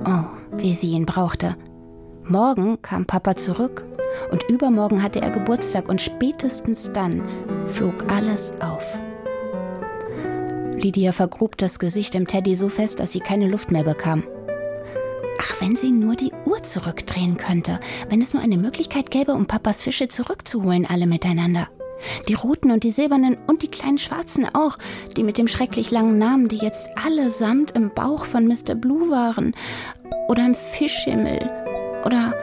Oh, 0.07 0.27
wie 0.57 0.75
sie 0.75 0.93
ihn 0.93 1.05
brauchte. 1.05 1.57
Morgen 2.25 2.81
kam 2.83 3.05
Papa 3.05 3.35
zurück 3.35 3.85
und 4.31 4.45
übermorgen 4.45 5.03
hatte 5.03 5.21
er 5.23 5.31
Geburtstag 5.31 5.89
und 5.89 6.01
spätestens 6.01 6.93
dann 6.93 7.25
flog 7.67 8.13
alles 8.13 8.53
auf. 8.61 8.97
Lydia 10.83 11.13
vergrub 11.13 11.57
das 11.57 11.79
Gesicht 11.79 12.15
im 12.15 12.27
Teddy 12.27 12.57
so 12.57 12.69
fest, 12.69 13.01
dass 13.01 13.13
sie 13.13 13.21
keine 13.21 13.49
Luft 13.49 13.71
mehr 13.71 13.85
bekam. 13.85 14.25
Ach, 15.41 15.61
wenn 15.61 15.77
sie 15.77 15.91
nur 15.91 16.17
die 16.17 16.33
Uhr 16.45 16.63
zurückdrehen 16.63 17.37
könnte, 17.37 17.79
wenn 18.09 18.21
es 18.21 18.35
nur 18.35 18.43
eine 18.43 18.57
Möglichkeit 18.57 19.11
gäbe, 19.11 19.33
um 19.33 19.47
Papas 19.47 19.83
Fische 19.83 20.09
zurückzuholen, 20.09 20.87
alle 20.87 21.07
miteinander. 21.07 21.69
Die 22.29 22.35
roten 22.35 22.71
und 22.71 22.85
die 22.85 22.91
silbernen 22.91 23.37
und 23.49 23.63
die 23.63 23.71
kleinen 23.71 23.99
schwarzen 23.99 24.47
auch, 24.55 24.77
die 25.17 25.23
mit 25.23 25.39
dem 25.39 25.49
schrecklich 25.49 25.91
langen 25.91 26.19
Namen, 26.19 26.49
die 26.49 26.59
jetzt 26.59 26.87
allesamt 27.05 27.73
im 27.73 27.91
Bauch 27.95 28.25
von 28.25 28.47
Mr. 28.47 28.75
Blue 28.75 29.11
waren. 29.11 29.55
Oder 30.29 30.47
im 30.47 30.55
Fischhimmel. 30.55 31.51
Oder. 32.05 32.35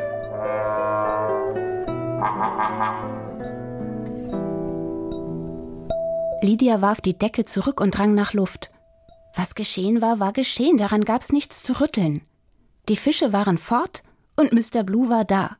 Lydia 6.42 6.82
warf 6.82 7.02
die 7.02 7.18
Decke 7.18 7.46
zurück 7.46 7.80
und 7.80 7.98
drang 7.98 8.14
nach 8.14 8.34
Luft. 8.34 8.72
Was 9.36 9.56
geschehen 9.56 10.02
war, 10.02 10.20
war 10.20 10.34
geschehen, 10.34 10.78
daran 10.78 11.06
gab's 11.06 11.32
nichts 11.32 11.64
zu 11.64 11.80
rütteln. 11.80 12.22
Die 12.88 12.98
Fische 12.98 13.34
waren 13.34 13.58
fort 13.58 14.04
und 14.36 14.54
Mr. 14.54 14.84
Blue 14.84 15.10
war 15.10 15.26
da. 15.26 15.58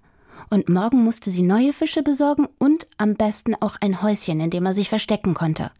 Und 0.50 0.70
morgen 0.70 1.04
musste 1.04 1.32
sie 1.32 1.42
neue 1.42 1.74
Fische 1.74 2.04
besorgen 2.04 2.48
und 2.60 2.88
am 2.98 3.16
besten 3.16 3.56
auch 3.56 3.78
ein 3.82 4.02
Häuschen, 4.02 4.40
in 4.40 4.50
dem 4.50 4.66
er 4.66 4.76
sich 4.76 4.90
verstecken 4.90 5.34
konnte. 5.34 5.72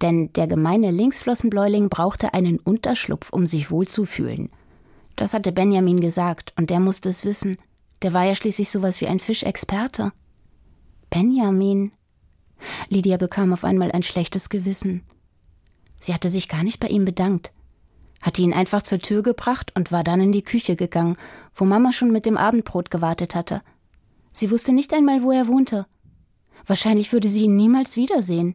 Denn 0.00 0.32
der 0.32 0.46
gemeine 0.46 0.90
Linksflossenbläuling 0.90 1.88
brauchte 1.88 2.34
einen 2.34 2.58
Unterschlupf, 2.58 3.30
um 3.30 3.46
sich 3.46 3.70
wohlzufühlen. 3.70 4.50
Das 5.16 5.34
hatte 5.34 5.52
Benjamin 5.52 6.00
gesagt, 6.00 6.54
und 6.58 6.70
der 6.70 6.80
musste 6.80 7.10
es 7.10 7.24
wissen. 7.24 7.58
Der 8.02 8.12
war 8.12 8.24
ja 8.24 8.34
schließlich 8.34 8.70
sowas 8.70 9.00
wie 9.00 9.06
ein 9.06 9.20
Fischexperte. 9.20 10.12
Benjamin, 11.10 11.92
Lydia 12.88 13.16
bekam 13.16 13.52
auf 13.52 13.64
einmal 13.64 13.92
ein 13.92 14.02
schlechtes 14.02 14.48
Gewissen. 14.48 15.02
Sie 15.98 16.14
hatte 16.14 16.28
sich 16.28 16.48
gar 16.48 16.62
nicht 16.62 16.80
bei 16.80 16.88
ihm 16.88 17.04
bedankt, 17.04 17.52
hatte 18.22 18.42
ihn 18.42 18.54
einfach 18.54 18.82
zur 18.82 18.98
Tür 18.98 19.22
gebracht 19.22 19.72
und 19.76 19.92
war 19.92 20.04
dann 20.04 20.20
in 20.20 20.32
die 20.32 20.42
Küche 20.42 20.76
gegangen, 20.76 21.16
wo 21.54 21.64
Mama 21.64 21.92
schon 21.92 22.12
mit 22.12 22.26
dem 22.26 22.36
Abendbrot 22.36 22.90
gewartet 22.90 23.34
hatte. 23.34 23.62
Sie 24.32 24.50
wusste 24.50 24.72
nicht 24.72 24.94
einmal, 24.94 25.22
wo 25.22 25.32
er 25.32 25.46
wohnte. 25.48 25.86
Wahrscheinlich 26.66 27.12
würde 27.12 27.28
sie 27.28 27.44
ihn 27.44 27.56
niemals 27.56 27.96
wiedersehen. 27.96 28.54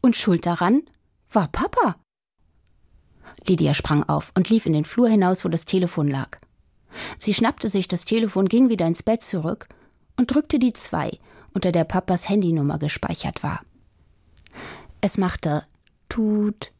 Und 0.00 0.16
schuld 0.16 0.46
daran 0.46 0.82
war 1.30 1.48
Papa. 1.48 1.96
Lydia 3.46 3.74
sprang 3.74 4.02
auf 4.04 4.32
und 4.36 4.48
lief 4.50 4.66
in 4.66 4.72
den 4.72 4.84
Flur 4.84 5.08
hinaus, 5.08 5.44
wo 5.44 5.48
das 5.48 5.64
Telefon 5.64 6.08
lag. 6.08 6.38
Sie 7.18 7.34
schnappte 7.34 7.68
sich 7.68 7.88
das 7.88 8.04
Telefon, 8.04 8.48
ging 8.48 8.68
wieder 8.68 8.86
ins 8.86 9.02
Bett 9.02 9.22
zurück 9.22 9.68
und 10.16 10.32
drückte 10.32 10.58
die 10.58 10.72
zwei, 10.72 11.18
unter 11.58 11.72
der 11.72 11.82
Papas 11.82 12.28
Handynummer 12.28 12.78
gespeichert 12.78 13.42
war. 13.42 13.62
Es 15.00 15.18
machte 15.18 15.66
Tut, 16.08 16.72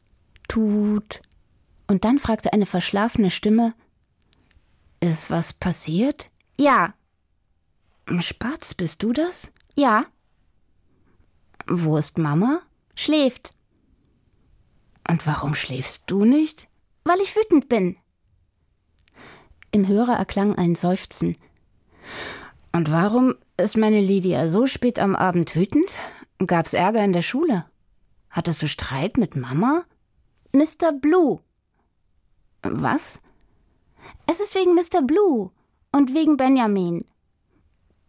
Tut, 0.47 1.21
und 1.87 2.05
dann 2.05 2.17
fragte 2.17 2.53
eine 2.53 2.65
verschlafene 2.65 3.29
Stimme 3.29 3.73
Ist 5.01 5.29
was 5.29 5.51
passiert? 5.51 6.31
Ja. 6.57 6.93
Spatz, 8.21 8.73
bist 8.73 9.03
du 9.03 9.11
das? 9.11 9.51
Ja. 9.75 10.05
Wo 11.67 11.97
ist 11.97 12.17
Mama? 12.17 12.61
Schläft. 12.95 13.53
Und 15.09 15.27
warum 15.27 15.55
schläfst 15.55 16.03
du 16.07 16.23
nicht? 16.23 16.69
Weil 17.03 17.19
ich 17.19 17.35
wütend 17.35 17.67
bin. 17.67 17.97
Im 19.71 19.89
Hörer 19.89 20.13
erklang 20.13 20.55
ein 20.55 20.75
Seufzen. 20.75 21.35
Und 22.71 22.89
warum 22.89 23.35
ist 23.59 23.77
meine 23.77 24.01
Lydia 24.01 24.49
so 24.49 24.65
spät 24.65 24.99
am 24.99 25.15
Abend 25.15 25.55
wütend? 25.55 25.91
Gab's 26.45 26.73
Ärger 26.73 27.03
in 27.03 27.13
der 27.13 27.21
Schule? 27.21 27.65
Hattest 28.29 28.61
du 28.61 28.67
Streit 28.67 29.17
mit 29.17 29.35
Mama? 29.35 29.83
Mr. 30.53 30.93
Blue. 30.93 31.39
Was? 32.61 33.21
Es 34.27 34.39
ist 34.39 34.55
wegen 34.55 34.75
Mr. 34.75 35.01
Blue 35.01 35.51
und 35.91 36.13
wegen 36.13 36.37
Benjamin. 36.37 37.05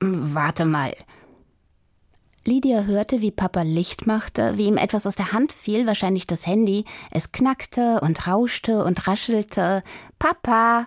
Warte 0.00 0.64
mal. 0.64 0.94
Lydia 2.46 2.84
hörte, 2.84 3.20
wie 3.20 3.30
Papa 3.30 3.62
Licht 3.62 4.06
machte, 4.06 4.56
wie 4.56 4.66
ihm 4.66 4.78
etwas 4.78 5.06
aus 5.06 5.14
der 5.14 5.32
Hand 5.32 5.52
fiel, 5.52 5.86
wahrscheinlich 5.86 6.26
das 6.26 6.46
Handy. 6.46 6.86
Es 7.10 7.32
knackte 7.32 8.00
und 8.00 8.26
rauschte 8.26 8.82
und 8.84 9.06
raschelte. 9.06 9.82
Papa! 10.18 10.86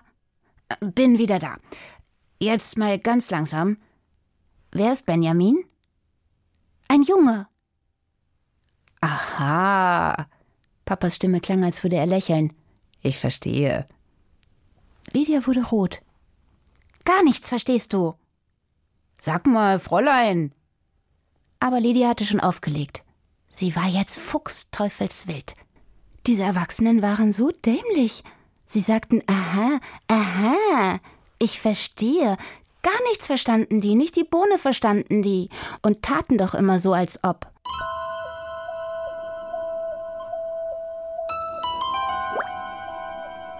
Bin 0.80 1.20
wieder 1.20 1.38
da. 1.38 1.58
Jetzt 2.40 2.78
mal 2.78 2.98
ganz 2.98 3.30
langsam. 3.30 3.78
Wer 4.76 4.92
ist 4.92 5.06
Benjamin? 5.06 5.64
Ein 6.88 7.04
Junge. 7.04 7.48
Aha. 9.02 10.28
Papas 10.84 11.16
Stimme 11.16 11.42
klang, 11.42 11.64
als 11.64 11.84
würde 11.84 11.98
er 11.98 12.08
lächeln. 12.08 12.54
Ich 13.04 13.20
verstehe. 13.20 13.88
Lydia 15.12 15.46
wurde 15.46 15.64
rot. 15.64 16.02
Gar 17.06 17.24
nichts 17.24 17.50
verstehst 17.50 17.94
du. 17.94 18.16
Sag 19.20 19.46
mal, 19.46 19.80
Fräulein. 19.80 20.54
Aber 21.60 21.80
Lydia 21.80 22.10
hatte 22.10 22.26
schon 22.26 22.40
aufgelegt. 22.40 23.04
Sie 23.50 23.76
war 23.76 23.86
jetzt 23.86 24.18
fuchsteufelswild. 24.18 25.54
Diese 26.26 26.44
Erwachsenen 26.44 27.04
waren 27.04 27.32
so 27.32 27.52
dämlich. 27.52 28.24
Sie 28.66 28.80
sagten, 28.80 29.22
aha, 29.28 29.80
aha, 30.08 31.00
ich 31.38 31.60
verstehe. 31.60 32.38
Gar 32.84 33.02
nichts 33.10 33.28
verstanden 33.28 33.80
die, 33.80 33.96
nicht 33.96 34.16
die 34.18 34.26
Bohne 34.26 34.58
verstanden 34.58 35.24
die 35.24 35.50
und 35.82 36.02
taten 36.02 36.38
doch 36.38 36.54
immer 36.54 36.80
so, 36.80 36.94
als 36.94 37.20
ob. 37.24 37.48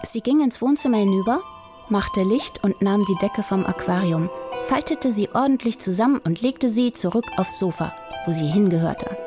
Sie 0.06 0.22
ging 0.22 0.42
ins 0.42 0.62
Wohnzimmer 0.62 0.98
hinüber, 0.98 1.42
machte 1.88 2.22
Licht 2.24 2.64
und 2.64 2.82
nahm 2.82 3.06
die 3.06 3.16
Decke 3.16 3.42
vom 3.42 3.66
Aquarium, 3.66 4.30
faltete 4.68 5.12
sie 5.12 5.30
ordentlich 5.34 5.80
zusammen 5.80 6.20
und 6.24 6.42
legte 6.42 6.70
sie 6.70 6.92
zurück 6.92 7.26
aufs 7.38 7.58
Sofa, 7.58 7.96
wo 8.26 8.34
sie 8.34 8.48
hingehörte. 8.48 9.18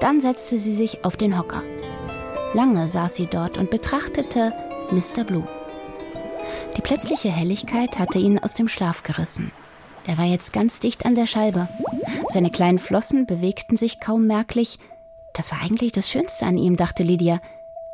Dann 0.00 0.20
setzte 0.20 0.58
sie 0.58 0.74
sich 0.74 1.04
auf 1.04 1.16
den 1.16 1.38
Hocker. 1.38 1.62
Lange 2.54 2.88
saß 2.88 3.14
sie 3.14 3.26
dort 3.26 3.56
und 3.56 3.70
betrachtete 3.70 4.52
Mr. 4.90 5.24
Blue. 5.24 5.46
Die 6.76 6.82
plötzliche 6.82 7.30
Helligkeit 7.30 7.98
hatte 7.98 8.18
ihn 8.18 8.38
aus 8.38 8.54
dem 8.54 8.68
Schlaf 8.68 9.02
gerissen. 9.02 9.50
Er 10.06 10.18
war 10.18 10.24
jetzt 10.24 10.52
ganz 10.52 10.78
dicht 10.78 11.04
an 11.06 11.14
der 11.14 11.26
Scheibe. 11.26 11.68
Seine 12.28 12.50
kleinen 12.50 12.78
Flossen 12.78 13.26
bewegten 13.26 13.76
sich 13.76 13.98
kaum 13.98 14.26
merklich. 14.26 14.78
Das 15.34 15.50
war 15.50 15.62
eigentlich 15.62 15.92
das 15.92 16.08
Schönste 16.08 16.46
an 16.46 16.58
ihm, 16.58 16.76
dachte 16.76 17.02
Lydia. 17.02 17.40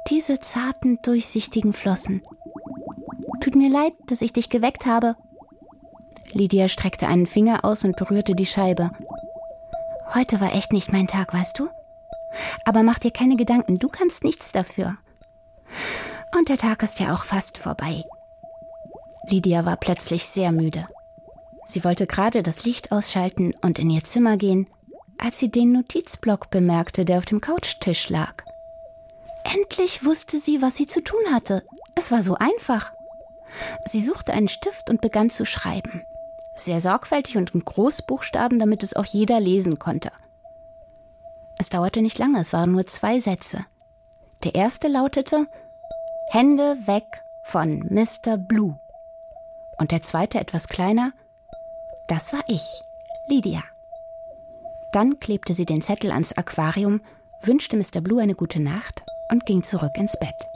Diese 0.09 0.41
zarten, 0.41 0.99
durchsichtigen 1.03 1.73
Flossen. 1.73 2.23
Tut 3.41 3.55
mir 3.55 3.71
leid, 3.71 3.95
dass 4.07 4.21
ich 4.21 4.33
dich 4.33 4.51
geweckt 4.51 4.85
habe. 4.85 5.17
Lydia 6.33 6.69
streckte 6.69 7.07
einen 7.07 7.27
Finger 7.27 7.65
aus 7.65 7.85
und 7.85 7.97
berührte 7.97 8.35
die 8.35 8.47
Scheibe. 8.47 8.91
Heute 10.15 10.41
war 10.41 10.55
echt 10.55 10.73
nicht 10.73 10.93
mein 10.93 11.07
Tag, 11.07 11.33
weißt 11.33 11.59
du? 11.59 11.69
Aber 12.65 12.83
mach 12.83 12.99
dir 12.99 13.11
keine 13.11 13.37
Gedanken, 13.37 13.79
du 13.79 13.89
kannst 13.89 14.25
nichts 14.25 14.53
dafür. 14.53 14.97
Und 16.37 16.49
der 16.49 16.59
Tag 16.59 16.83
ist 16.83 17.01
ja 17.01 17.15
auch 17.15 17.25
fast 17.25 17.59
vorbei. 17.59 18.05
Lydia 19.29 19.65
war 19.65 19.77
plötzlich 19.77 20.27
sehr 20.27 20.53
müde. 20.53 20.87
Sie 21.67 21.85
wollte 21.85 22.07
gerade 22.07 22.43
das 22.43 22.65
Licht 22.65 22.93
ausschalten 22.93 23.55
und 23.63 23.79
in 23.79 23.91
ihr 23.91 24.05
Zimmer 24.05 24.37
gehen, 24.37 24.67
als 25.19 25.39
sie 25.39 25.51
den 25.51 25.73
Notizblock 25.73 26.51
bemerkte, 26.51 27.05
der 27.05 27.19
auf 27.19 27.25
dem 27.25 27.41
Couchtisch 27.41 28.09
lag. 28.09 28.43
Endlich 29.45 30.05
wusste 30.05 30.39
sie, 30.39 30.63
was 30.63 30.77
sie 30.77 30.87
zu 30.87 31.03
tun 31.03 31.21
hatte. 31.33 31.63
Es 31.95 32.11
war 32.11 32.23
so 32.23 32.35
einfach. 32.35 32.93
Sie 33.87 34.03
suchte 34.03 34.33
einen 34.33 34.49
Stift 34.49 34.91
und 34.91 35.01
begann 35.01 35.31
zu 35.31 35.45
schreiben. 35.45 36.05
Sehr 36.55 36.81
sorgfältig 36.81 37.37
und 37.37 37.55
in 37.55 37.65
Großbuchstaben, 37.65 38.59
damit 38.59 38.83
es 38.83 38.95
auch 38.95 39.07
jeder 39.07 39.41
lesen 39.41 39.79
konnte. 39.79 40.11
Es 41.59 41.69
dauerte 41.69 42.03
nicht 42.03 42.19
lange, 42.19 42.41
es 42.41 42.53
waren 42.53 42.73
nur 42.73 42.87
zwei 42.87 43.21
Sätze. 43.21 43.61
Der 44.45 44.55
erste 44.55 44.89
lautete 44.89 45.47
Hände 46.27 46.77
weg 46.87 47.23
von 47.43 47.87
Mr. 47.89 48.37
Blue. 48.37 48.79
Und 49.79 49.91
der 49.91 50.03
zweite 50.03 50.39
etwas 50.39 50.69
kleiner 50.69 51.13
Das 52.09 52.33
war 52.33 52.43
ich, 52.49 52.83
Lydia. 53.29 53.63
Dann 54.93 55.19
klebte 55.21 55.55
sie 55.55 55.65
den 55.65 55.83
Zettel 55.83 56.11
ans 56.11 56.33
Aquarium, 56.33 57.01
wünschte 57.43 57.77
Mr. 57.77 58.01
Blue 58.01 58.21
eine 58.21 58.35
gute 58.35 58.61
Nacht 58.61 59.03
und 59.31 59.47
ging 59.47 59.63
zurück 59.63 59.97
ins 59.97 60.19
Bett. 60.19 60.47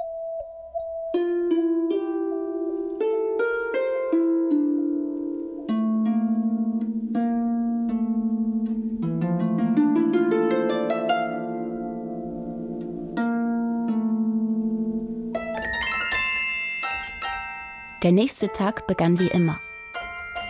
Der 18.06 18.12
nächste 18.12 18.46
Tag 18.46 18.86
begann 18.86 19.18
wie 19.18 19.26
immer. 19.26 19.58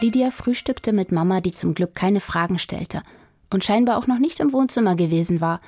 Lydia 0.03 0.31
frühstückte 0.31 0.93
mit 0.93 1.11
Mama, 1.11 1.41
die 1.41 1.53
zum 1.53 1.73
Glück 1.73 1.95
keine 1.95 2.21
Fragen 2.21 2.59
stellte 2.59 3.01
und 3.51 3.65
scheinbar 3.65 3.97
auch 3.97 4.07
noch 4.07 4.19
nicht 4.19 4.41
im 4.41 4.53
Wohnzimmer 4.53 4.95
gewesen 4.95 5.41
war, 5.41 5.63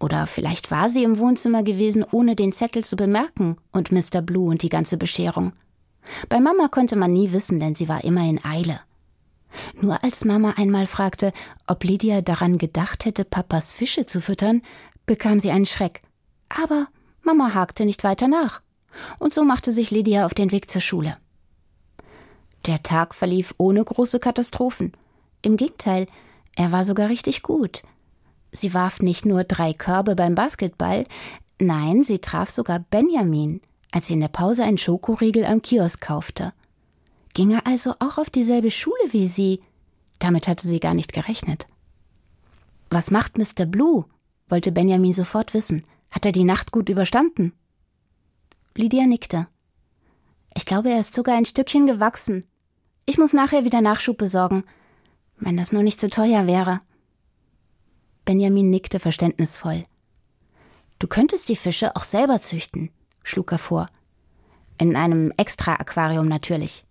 oder 0.00 0.26
vielleicht 0.26 0.72
war 0.72 0.90
sie 0.90 1.04
im 1.04 1.18
Wohnzimmer 1.18 1.62
gewesen, 1.62 2.04
ohne 2.10 2.34
den 2.34 2.52
Zettel 2.52 2.84
zu 2.84 2.96
bemerken 2.96 3.56
und 3.70 3.92
Mr. 3.92 4.20
Blue 4.20 4.50
und 4.50 4.62
die 4.62 4.68
ganze 4.68 4.96
Bescherung. 4.96 5.52
Bei 6.28 6.40
Mama 6.40 6.66
konnte 6.66 6.96
man 6.96 7.12
nie 7.12 7.30
wissen, 7.30 7.60
denn 7.60 7.76
sie 7.76 7.88
war 7.88 8.02
immer 8.02 8.28
in 8.28 8.44
Eile. 8.44 8.80
Nur 9.80 10.02
als 10.02 10.24
Mama 10.24 10.54
einmal 10.56 10.88
fragte, 10.88 11.30
ob 11.68 11.84
Lydia 11.84 12.20
daran 12.20 12.58
gedacht 12.58 13.04
hätte, 13.04 13.24
Papas 13.24 13.72
Fische 13.72 14.06
zu 14.06 14.20
füttern, 14.20 14.60
bekam 15.06 15.38
sie 15.38 15.52
einen 15.52 15.66
Schreck. 15.66 16.02
Aber 16.48 16.88
Mama 17.22 17.54
hakte 17.54 17.84
nicht 17.84 18.02
weiter 18.02 18.26
nach. 18.26 18.60
Und 19.20 19.32
so 19.32 19.44
machte 19.44 19.70
sich 19.70 19.92
Lydia 19.92 20.26
auf 20.26 20.34
den 20.34 20.50
Weg 20.50 20.68
zur 20.68 20.80
Schule. 20.80 21.16
Der 22.66 22.82
Tag 22.82 23.14
verlief 23.14 23.54
ohne 23.58 23.84
große 23.84 24.20
Katastrophen. 24.20 24.92
Im 25.42 25.56
Gegenteil, 25.56 26.06
er 26.56 26.72
war 26.72 26.84
sogar 26.84 27.08
richtig 27.08 27.42
gut. 27.42 27.82
Sie 28.50 28.74
warf 28.74 29.00
nicht 29.00 29.24
nur 29.24 29.44
drei 29.44 29.72
Körbe 29.72 30.16
beim 30.16 30.34
Basketball, 30.34 31.06
nein, 31.60 32.02
sie 32.02 32.18
traf 32.18 32.50
sogar 32.50 32.80
Benjamin, 32.80 33.60
als 33.90 34.08
sie 34.08 34.14
in 34.14 34.20
der 34.20 34.28
Pause 34.28 34.64
einen 34.64 34.78
Schokoriegel 34.78 35.44
am 35.44 35.62
Kiosk 35.62 36.00
kaufte. 36.00 36.52
Ging 37.34 37.52
er 37.52 37.66
also 37.66 37.94
auch 38.00 38.18
auf 38.18 38.30
dieselbe 38.30 38.70
Schule 38.70 38.96
wie 39.10 39.28
sie? 39.28 39.60
Damit 40.18 40.48
hatte 40.48 40.66
sie 40.66 40.80
gar 40.80 40.94
nicht 40.94 41.12
gerechnet. 41.12 41.66
Was 42.90 43.10
macht 43.10 43.38
Mr. 43.38 43.66
Blue? 43.66 44.06
wollte 44.48 44.72
Benjamin 44.72 45.12
sofort 45.12 45.54
wissen. 45.54 45.84
Hat 46.10 46.24
er 46.24 46.32
die 46.32 46.44
Nacht 46.44 46.72
gut 46.72 46.88
überstanden? 46.88 47.52
Lydia 48.74 49.06
nickte. 49.06 49.46
Ich 50.54 50.66
glaube, 50.66 50.90
er 50.90 51.00
ist 51.00 51.14
sogar 51.14 51.36
ein 51.36 51.46
Stückchen 51.46 51.86
gewachsen. 51.86 52.46
Ich 53.06 53.18
muss 53.18 53.32
nachher 53.32 53.64
wieder 53.64 53.80
Nachschub 53.80 54.18
besorgen, 54.18 54.64
wenn 55.38 55.56
das 55.56 55.72
nur 55.72 55.82
nicht 55.82 56.00
zu 56.00 56.10
teuer 56.10 56.46
wäre. 56.46 56.80
Benjamin 58.24 58.70
nickte 58.70 59.00
verständnisvoll. 59.00 59.86
Du 60.98 61.06
könntest 61.06 61.48
die 61.48 61.56
Fische 61.56 61.94
auch 61.96 62.04
selber 62.04 62.40
züchten, 62.40 62.90
schlug 63.22 63.52
er 63.52 63.58
vor. 63.58 63.88
In 64.78 64.96
einem 64.96 65.32
Extra-Aquarium 65.36 66.28
natürlich. 66.28 66.84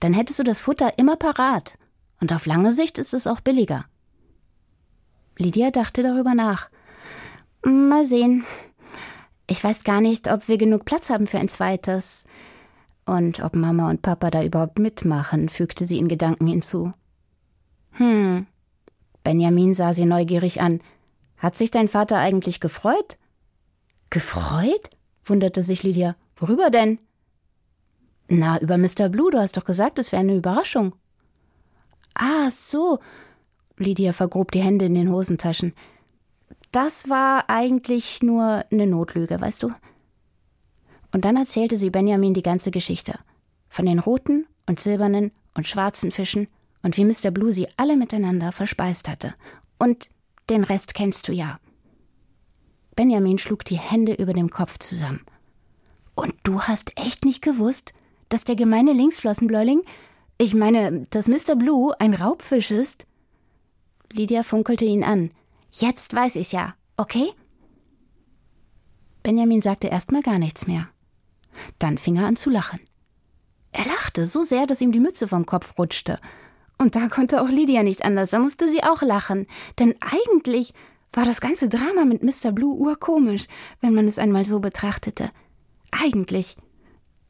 Dann 0.00 0.14
hättest 0.14 0.38
du 0.38 0.44
das 0.44 0.60
Futter 0.60 0.98
immer 0.98 1.16
parat. 1.16 1.74
Und 2.20 2.32
auf 2.32 2.46
lange 2.46 2.72
Sicht 2.72 2.98
ist 2.98 3.14
es 3.14 3.26
auch 3.26 3.40
billiger. 3.40 3.84
Lydia 5.38 5.70
dachte 5.70 6.02
darüber 6.02 6.34
nach. 6.34 6.70
Mal 7.64 8.06
sehen. 8.06 8.44
Ich 9.48 9.62
weiß 9.62 9.84
gar 9.84 10.00
nicht, 10.00 10.30
ob 10.30 10.48
wir 10.48 10.56
genug 10.56 10.84
Platz 10.84 11.10
haben 11.10 11.26
für 11.26 11.38
ein 11.38 11.48
zweites. 11.48 12.26
Und 13.04 13.40
ob 13.42 13.56
Mama 13.56 13.90
und 13.90 14.02
Papa 14.02 14.30
da 14.30 14.42
überhaupt 14.42 14.78
mitmachen, 14.78 15.48
fügte 15.48 15.86
sie 15.86 15.98
in 15.98 16.08
Gedanken 16.08 16.46
hinzu. 16.46 16.92
Hm, 17.92 18.46
Benjamin 19.24 19.74
sah 19.74 19.92
sie 19.92 20.04
neugierig 20.04 20.60
an. 20.60 20.80
Hat 21.36 21.56
sich 21.56 21.70
dein 21.70 21.88
Vater 21.88 22.18
eigentlich 22.18 22.60
gefreut? 22.60 23.18
Gefreut? 24.10 24.90
wunderte 25.24 25.62
sich 25.62 25.82
Lydia. 25.82 26.16
Worüber 26.36 26.70
denn? 26.70 26.98
Na, 28.28 28.58
über 28.60 28.78
Mr. 28.78 29.08
Blue, 29.08 29.30
du 29.30 29.38
hast 29.38 29.56
doch 29.56 29.64
gesagt, 29.64 29.98
es 29.98 30.12
wäre 30.12 30.20
eine 30.20 30.36
Überraschung. 30.36 30.94
Ah, 32.14 32.50
so. 32.50 32.98
Lydia 33.76 34.12
vergrub 34.12 34.52
die 34.52 34.62
Hände 34.62 34.86
in 34.86 34.94
den 34.94 35.10
Hosentaschen. 35.10 35.74
Das 36.70 37.08
war 37.08 37.48
eigentlich 37.48 38.22
nur 38.22 38.64
eine 38.70 38.86
Notlüge, 38.86 39.40
weißt 39.40 39.62
du? 39.62 39.72
Und 41.12 41.24
dann 41.24 41.36
erzählte 41.36 41.76
sie 41.76 41.90
Benjamin 41.90 42.34
die 42.34 42.42
ganze 42.42 42.70
Geschichte. 42.70 43.18
Von 43.68 43.86
den 43.86 43.98
roten 43.98 44.46
und 44.66 44.80
silbernen 44.80 45.32
und 45.54 45.68
schwarzen 45.68 46.10
Fischen 46.10 46.48
und 46.82 46.96
wie 46.96 47.04
Mr. 47.04 47.30
Blue 47.30 47.52
sie 47.52 47.68
alle 47.76 47.96
miteinander 47.96 48.52
verspeist 48.52 49.08
hatte. 49.08 49.34
Und 49.78 50.08
den 50.50 50.64
Rest 50.64 50.94
kennst 50.94 51.28
du 51.28 51.32
ja. 51.32 51.58
Benjamin 52.96 53.38
schlug 53.38 53.64
die 53.64 53.78
Hände 53.78 54.14
über 54.14 54.32
dem 54.32 54.50
Kopf 54.50 54.78
zusammen. 54.78 55.24
Und 56.14 56.34
du 56.42 56.62
hast 56.62 56.98
echt 56.98 57.24
nicht 57.24 57.42
gewusst, 57.42 57.92
dass 58.28 58.44
der 58.44 58.56
gemeine 58.56 58.92
Linksflossenbläuling, 58.92 59.82
ich 60.38 60.54
meine, 60.54 61.06
dass 61.10 61.28
Mr. 61.28 61.56
Blue 61.56 61.98
ein 62.00 62.14
Raubfisch 62.14 62.70
ist? 62.70 63.06
Lydia 64.12 64.42
funkelte 64.42 64.84
ihn 64.84 65.04
an. 65.04 65.30
Jetzt 65.70 66.14
weiß 66.14 66.36
ich's 66.36 66.52
ja, 66.52 66.74
okay? 66.96 67.30
Benjamin 69.22 69.62
sagte 69.62 69.88
erstmal 69.88 70.22
gar 70.22 70.38
nichts 70.38 70.66
mehr. 70.66 70.88
Dann 71.78 71.98
fing 71.98 72.16
er 72.16 72.26
an 72.26 72.36
zu 72.36 72.50
lachen. 72.50 72.80
Er 73.72 73.86
lachte 73.86 74.26
so 74.26 74.42
sehr, 74.42 74.66
dass 74.66 74.80
ihm 74.80 74.92
die 74.92 75.00
Mütze 75.00 75.26
vom 75.28 75.46
Kopf 75.46 75.78
rutschte. 75.78 76.18
Und 76.78 76.96
da 76.96 77.08
konnte 77.08 77.40
auch 77.40 77.48
Lydia 77.48 77.82
nicht 77.82 78.04
anders, 78.04 78.30
da 78.30 78.38
musste 78.38 78.68
sie 78.68 78.82
auch 78.82 79.02
lachen. 79.02 79.46
Denn 79.78 79.94
eigentlich 80.00 80.74
war 81.12 81.24
das 81.24 81.40
ganze 81.40 81.68
Drama 81.68 82.04
mit 82.04 82.22
Mr. 82.22 82.52
Blue 82.52 82.74
urkomisch, 82.74 83.46
wenn 83.80 83.94
man 83.94 84.08
es 84.08 84.18
einmal 84.18 84.44
so 84.44 84.60
betrachtete. 84.60 85.30
Eigentlich. 85.90 86.56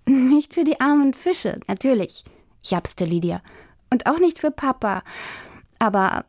Nicht 0.07 0.55
für 0.55 0.65
die 0.65 0.81
armen 0.81 1.15
Fische, 1.15 1.61
natürlich, 1.69 2.25
japste 2.65 3.05
Lydia. 3.05 3.43
Und 3.91 4.07
auch 4.07 4.19
nicht 4.19 4.39
für 4.39 4.51
Papa. 4.51 5.03
Aber. 5.79 6.25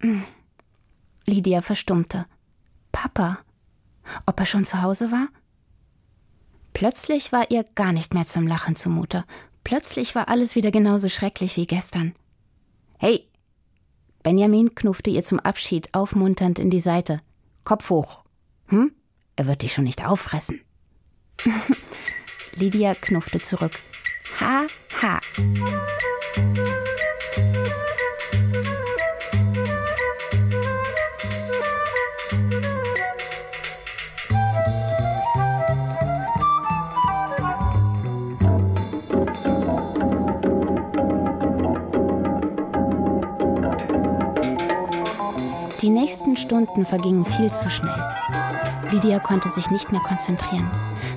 Hm, 0.00 0.24
Lydia 1.26 1.62
verstummte. 1.62 2.26
Papa. 2.92 3.38
Ob 4.26 4.40
er 4.40 4.46
schon 4.46 4.66
zu 4.66 4.82
Hause 4.82 5.12
war? 5.12 5.28
Plötzlich 6.78 7.32
war 7.32 7.50
ihr 7.50 7.64
gar 7.74 7.92
nicht 7.92 8.14
mehr 8.14 8.24
zum 8.24 8.46
Lachen 8.46 8.76
zumute. 8.76 9.24
Plötzlich 9.64 10.14
war 10.14 10.28
alles 10.28 10.54
wieder 10.54 10.70
genauso 10.70 11.08
schrecklich 11.08 11.56
wie 11.56 11.66
gestern. 11.66 12.14
Hey! 13.00 13.28
Benjamin 14.22 14.76
knuffte 14.76 15.10
ihr 15.10 15.24
zum 15.24 15.40
Abschied 15.40 15.92
aufmunternd 15.92 16.60
in 16.60 16.70
die 16.70 16.78
Seite. 16.78 17.18
Kopf 17.64 17.90
hoch. 17.90 18.20
Hm? 18.68 18.92
Er 19.34 19.48
wird 19.48 19.62
dich 19.62 19.72
schon 19.72 19.82
nicht 19.82 20.06
auffressen. 20.06 20.60
Lydia 22.54 22.94
knuffte 22.94 23.40
zurück. 23.40 23.72
Ha, 24.38 24.68
ha. 25.02 25.18
Stunden 46.58 46.86
vergingen 46.86 47.24
viel 47.24 47.52
zu 47.52 47.70
schnell. 47.70 47.94
Lydia 48.90 49.20
konnte 49.20 49.48
sich 49.48 49.70
nicht 49.70 49.92
mehr 49.92 50.00
konzentrieren. 50.00 50.68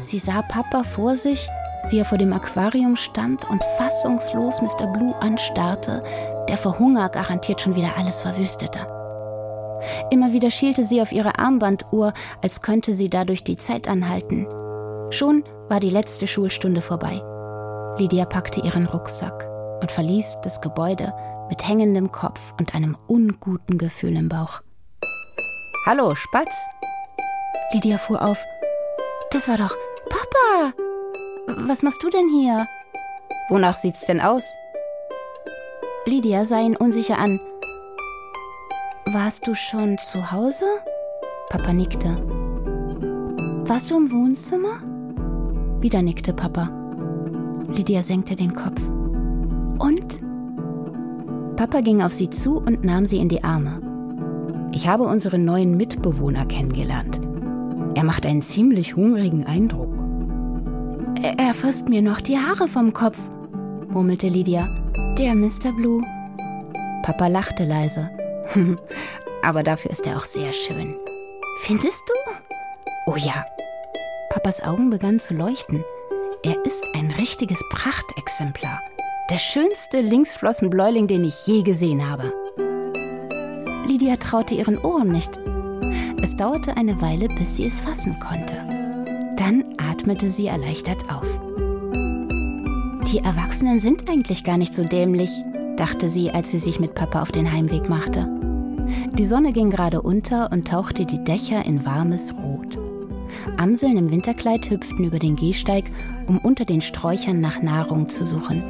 Sie 0.04 0.20
sah 0.20 0.44
Papa 0.44 0.84
vor 0.84 1.16
sich, 1.16 1.50
wie 1.90 1.98
er 1.98 2.06
vor 2.06 2.20
dem 2.20 2.32
Aquarium 2.32 2.96
stand 2.96 3.50
und 3.50 3.64
fassungslos 3.80 4.62
Mr. 4.62 4.86
Blue 4.86 5.16
anstarrte, 5.20 6.04
der 6.48 6.58
vor 6.58 6.78
Hunger 6.78 7.10
garantiert 7.10 7.60
schon 7.60 7.76
wieder 7.76 7.98
alles 7.98 8.22
verwüstete. 8.22 8.86
Immer 10.12 10.32
wieder 10.32 10.52
schielte 10.52 10.86
sie 10.86 11.02
auf 11.02 11.12
ihre 11.12 11.40
Armbanduhr, 11.40 12.14
als 12.44 12.62
könnte 12.62 12.94
sie 12.94 13.10
dadurch 13.10 13.44
die 13.44 13.58
Zeit 13.58 13.88
anhalten. 13.88 14.48
Schon 15.10 15.44
war 15.70 15.80
die 15.80 15.90
letzte 15.90 16.28
Schulstunde 16.28 16.84
vorbei. 16.84 17.20
Lydia 17.98 18.26
packte 18.26 18.62
ihren 18.62 18.86
Rucksack 18.86 19.50
und 19.82 19.92
verließ 19.92 20.38
das 20.44 20.62
Gebäude 20.62 21.12
mit 21.50 21.68
hängendem 21.68 22.12
Kopf 22.12 22.54
und 22.60 22.76
einem 22.76 22.96
unguten 23.08 23.80
Gefühl 23.80 24.16
im 24.16 24.30
Bauch. 24.30 24.62
Hallo, 25.84 26.14
Spatz? 26.14 26.70
Lydia 27.74 27.98
fuhr 27.98 28.22
auf. 28.22 28.38
Das 29.32 29.50
war 29.50 29.58
doch 29.58 29.76
Papa! 30.10 30.74
Was 31.66 31.82
machst 31.82 32.04
du 32.04 32.10
denn 32.12 32.30
hier? 32.30 32.68
Wonach 33.50 33.76
sieht's 33.80 34.06
denn 34.06 34.22
aus? 34.22 34.44
Lydia 36.06 36.46
sah 36.46 36.60
ihn 36.60 36.76
unsicher 36.76 37.18
an. 37.18 37.40
Warst 39.08 39.48
du 39.48 39.56
schon 39.56 39.98
zu 39.98 40.32
Hause? 40.32 40.66
Papa 41.50 41.74
nickte. 41.74 42.10
Warst 43.68 43.90
du 43.90 43.98
im 43.98 44.12
Wohnzimmer? 44.12 44.84
Wieder 45.82 46.04
nickte 46.04 46.32
Papa. 46.32 46.70
Lydia 47.70 48.04
senkte 48.04 48.36
den 48.36 48.54
Kopf. 48.54 48.82
Und? 49.80 50.20
Papa 51.56 51.82
ging 51.82 52.04
auf 52.04 52.14
sie 52.14 52.30
zu 52.30 52.58
und 52.58 52.84
nahm 52.84 53.08
sie 53.08 53.18
in 53.18 53.30
die 53.30 53.44
Arme. 53.44 53.91
Ich 54.74 54.88
habe 54.88 55.04
unseren 55.04 55.44
neuen 55.44 55.76
Mitbewohner 55.76 56.46
kennengelernt. 56.46 57.20
Er 57.96 58.04
macht 58.04 58.26
einen 58.26 58.42
ziemlich 58.42 58.96
hungrigen 58.96 59.46
Eindruck. 59.46 59.92
Er, 61.22 61.54
frisst 61.54 61.90
mir 61.90 62.02
noch 62.02 62.22
die 62.22 62.38
Haare 62.38 62.68
vom 62.68 62.94
Kopf, 62.94 63.18
murmelte 63.90 64.28
Lydia. 64.28 64.74
Der 65.18 65.36
Mr. 65.36 65.72
Blue. 65.76 66.02
Papa 67.04 67.28
lachte 67.28 67.66
leise. 67.66 68.10
Aber 69.44 69.62
dafür 69.62 69.92
ist 69.92 70.08
er 70.08 70.18
auch 70.18 70.24
sehr 70.24 70.54
schön. 70.54 70.96
Findest 71.60 72.02
du? 72.08 72.32
Oh 73.08 73.18
ja. 73.18 73.46
Papas 74.30 74.64
Augen 74.64 74.90
begannen 74.90 75.20
zu 75.20 75.34
leuchten. 75.34 75.84
Er 76.44 76.64
ist 76.66 76.84
ein 76.96 77.12
richtiges 77.12 77.62
Prachtexemplar. 77.70 78.82
Der 79.30 79.38
schönste 79.38 80.02
Linksflossenbläuling, 80.02 81.08
den 81.08 81.26
ich 81.26 81.46
je 81.46 81.62
gesehen 81.62 82.10
habe. 82.10 82.34
Lydia 84.02 84.18
traute 84.18 84.56
ihren 84.56 84.80
Ohren 84.80 85.12
nicht. 85.12 85.40
Es 86.24 86.36
dauerte 86.36 86.76
eine 86.76 87.00
Weile, 87.04 87.28
bis 87.28 87.58
sie 87.58 87.68
es 87.68 87.82
fassen 87.82 88.18
konnte. 88.20 88.56
Dann 89.38 89.64
atmete 89.78 90.32
sie 90.32 90.48
erleichtert 90.48 91.04
auf. 91.14 91.28
Die 93.12 93.20
Erwachsenen 93.20 93.80
sind 93.80 94.10
eigentlich 94.10 94.44
gar 94.44 94.58
nicht 94.58 94.74
so 94.74 94.84
dämlich, 94.86 95.30
dachte 95.78 96.10
sie, 96.10 96.32
als 96.32 96.50
sie 96.50 96.58
sich 96.58 96.80
mit 96.80 96.96
Papa 96.96 97.22
auf 97.22 97.32
den 97.32 97.52
Heimweg 97.52 97.90
machte. 97.90 98.28
Die 99.20 99.26
Sonne 99.26 99.54
ging 99.54 99.70
gerade 99.70 100.02
unter 100.02 100.52
und 100.52 100.68
tauchte 100.68 101.06
die 101.06 101.24
Dächer 101.24 101.64
in 101.64 101.86
warmes 101.86 102.34
Rot. 102.34 102.80
Amseln 103.58 103.98
im 103.98 104.10
Winterkleid 104.10 104.68
hüpften 104.72 105.06
über 105.06 105.20
den 105.20 105.36
Gehsteig, 105.36 105.86
um 106.26 106.40
unter 106.40 106.66
den 106.66 106.82
Sträuchern 106.82 107.40
nach 107.40 107.62
Nahrung 107.62 108.10
zu 108.10 108.26
suchen. 108.26 108.64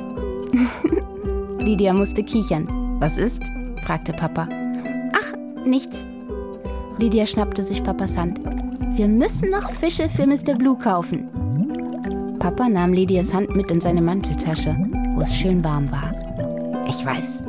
Lydia 1.59 1.93
musste 1.93 2.21
kichern. 2.21 2.67
Was 2.99 3.17
ist? 3.17 3.41
fragte 3.85 4.11
Papa. 4.11 4.49
Nichts. 5.65 6.08
Lydia 6.97 7.26
schnappte 7.26 7.63
sich 7.63 7.84
Papas 7.84 8.17
Hand. 8.17 8.39
Wir 8.95 9.08
müssen 9.08 9.50
noch 9.50 9.71
Fische 9.71 10.10
für 10.10 10.28
Mr. 10.28 10.56
Blue 10.56 10.78
kaufen. 10.78 11.28
Papa 12.39 12.67
nahm 12.67 12.93
Lydias 12.93 13.34
Hand 13.34 13.56
mit 13.56 13.69
in 13.69 13.80
seine 13.80 14.02
Manteltasche, 14.02 14.76
wo 15.15 15.21
es 15.21 15.36
schön 15.36 15.63
warm 15.63 15.91
war. 15.91 16.12
Ich 16.88 17.06
weiß. 17.06 17.45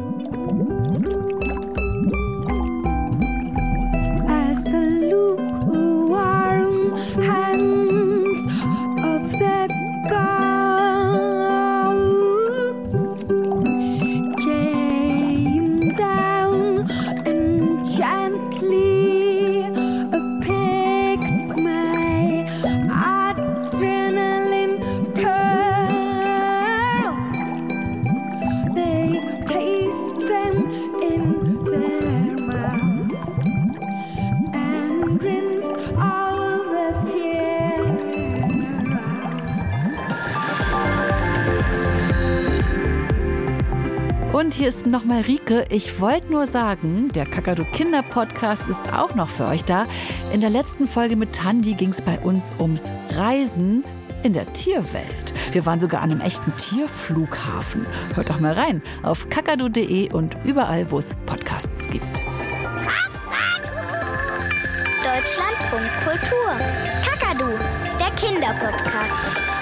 Und 44.33 44.55
hier 44.55 44.69
ist 44.69 44.87
nochmal 44.87 45.21
Rike. 45.21 45.67
Ich 45.69 46.01
wollte 46.01 46.33
nur 46.33 46.47
sagen, 46.47 47.11
der 47.15 47.27
Kakadu 47.27 47.65
Kinder 47.65 48.03
Podcast 48.03 48.63
ist 48.69 48.93
auch 48.93 49.15
noch 49.15 49.29
für 49.29 49.47
euch 49.47 49.65
da. 49.65 49.87
In 50.33 50.41
der 50.41 50.51
letzten 50.51 50.89
Folge 50.89 51.17
mit 51.17 51.35
Tandi 51.35 51.75
ging 51.75 51.91
es 51.91 52.01
bei 52.01 52.19
uns 52.19 52.53
ums 52.59 52.91
Reisen 53.11 53.85
in 54.23 54.33
der 54.33 54.51
Tierwelt. 54.53 55.33
Wir 55.53 55.67
waren 55.67 55.81
sogar 55.81 56.03
an 56.03 56.11
einem 56.11 56.21
echten 56.21 56.53
Tierflughafen. 56.57 57.87
Hört 58.15 58.31
doch 58.31 58.41
mal 58.41 58.55
rein 58.55 58.83
auf 59.03 59.29
kakadu.de 59.29 60.13
und 60.13 60.37
überall, 60.45 60.91
wo 60.91 60.99
es 60.99 61.15
Podcasts 61.27 61.89
gibt. 61.89 62.22
Deutschlandfunk 65.13 65.91
Kultur. 66.07 66.57
Kakadu, 67.05 67.59
der 67.99 68.11
Kinderpodcast. 68.17 69.62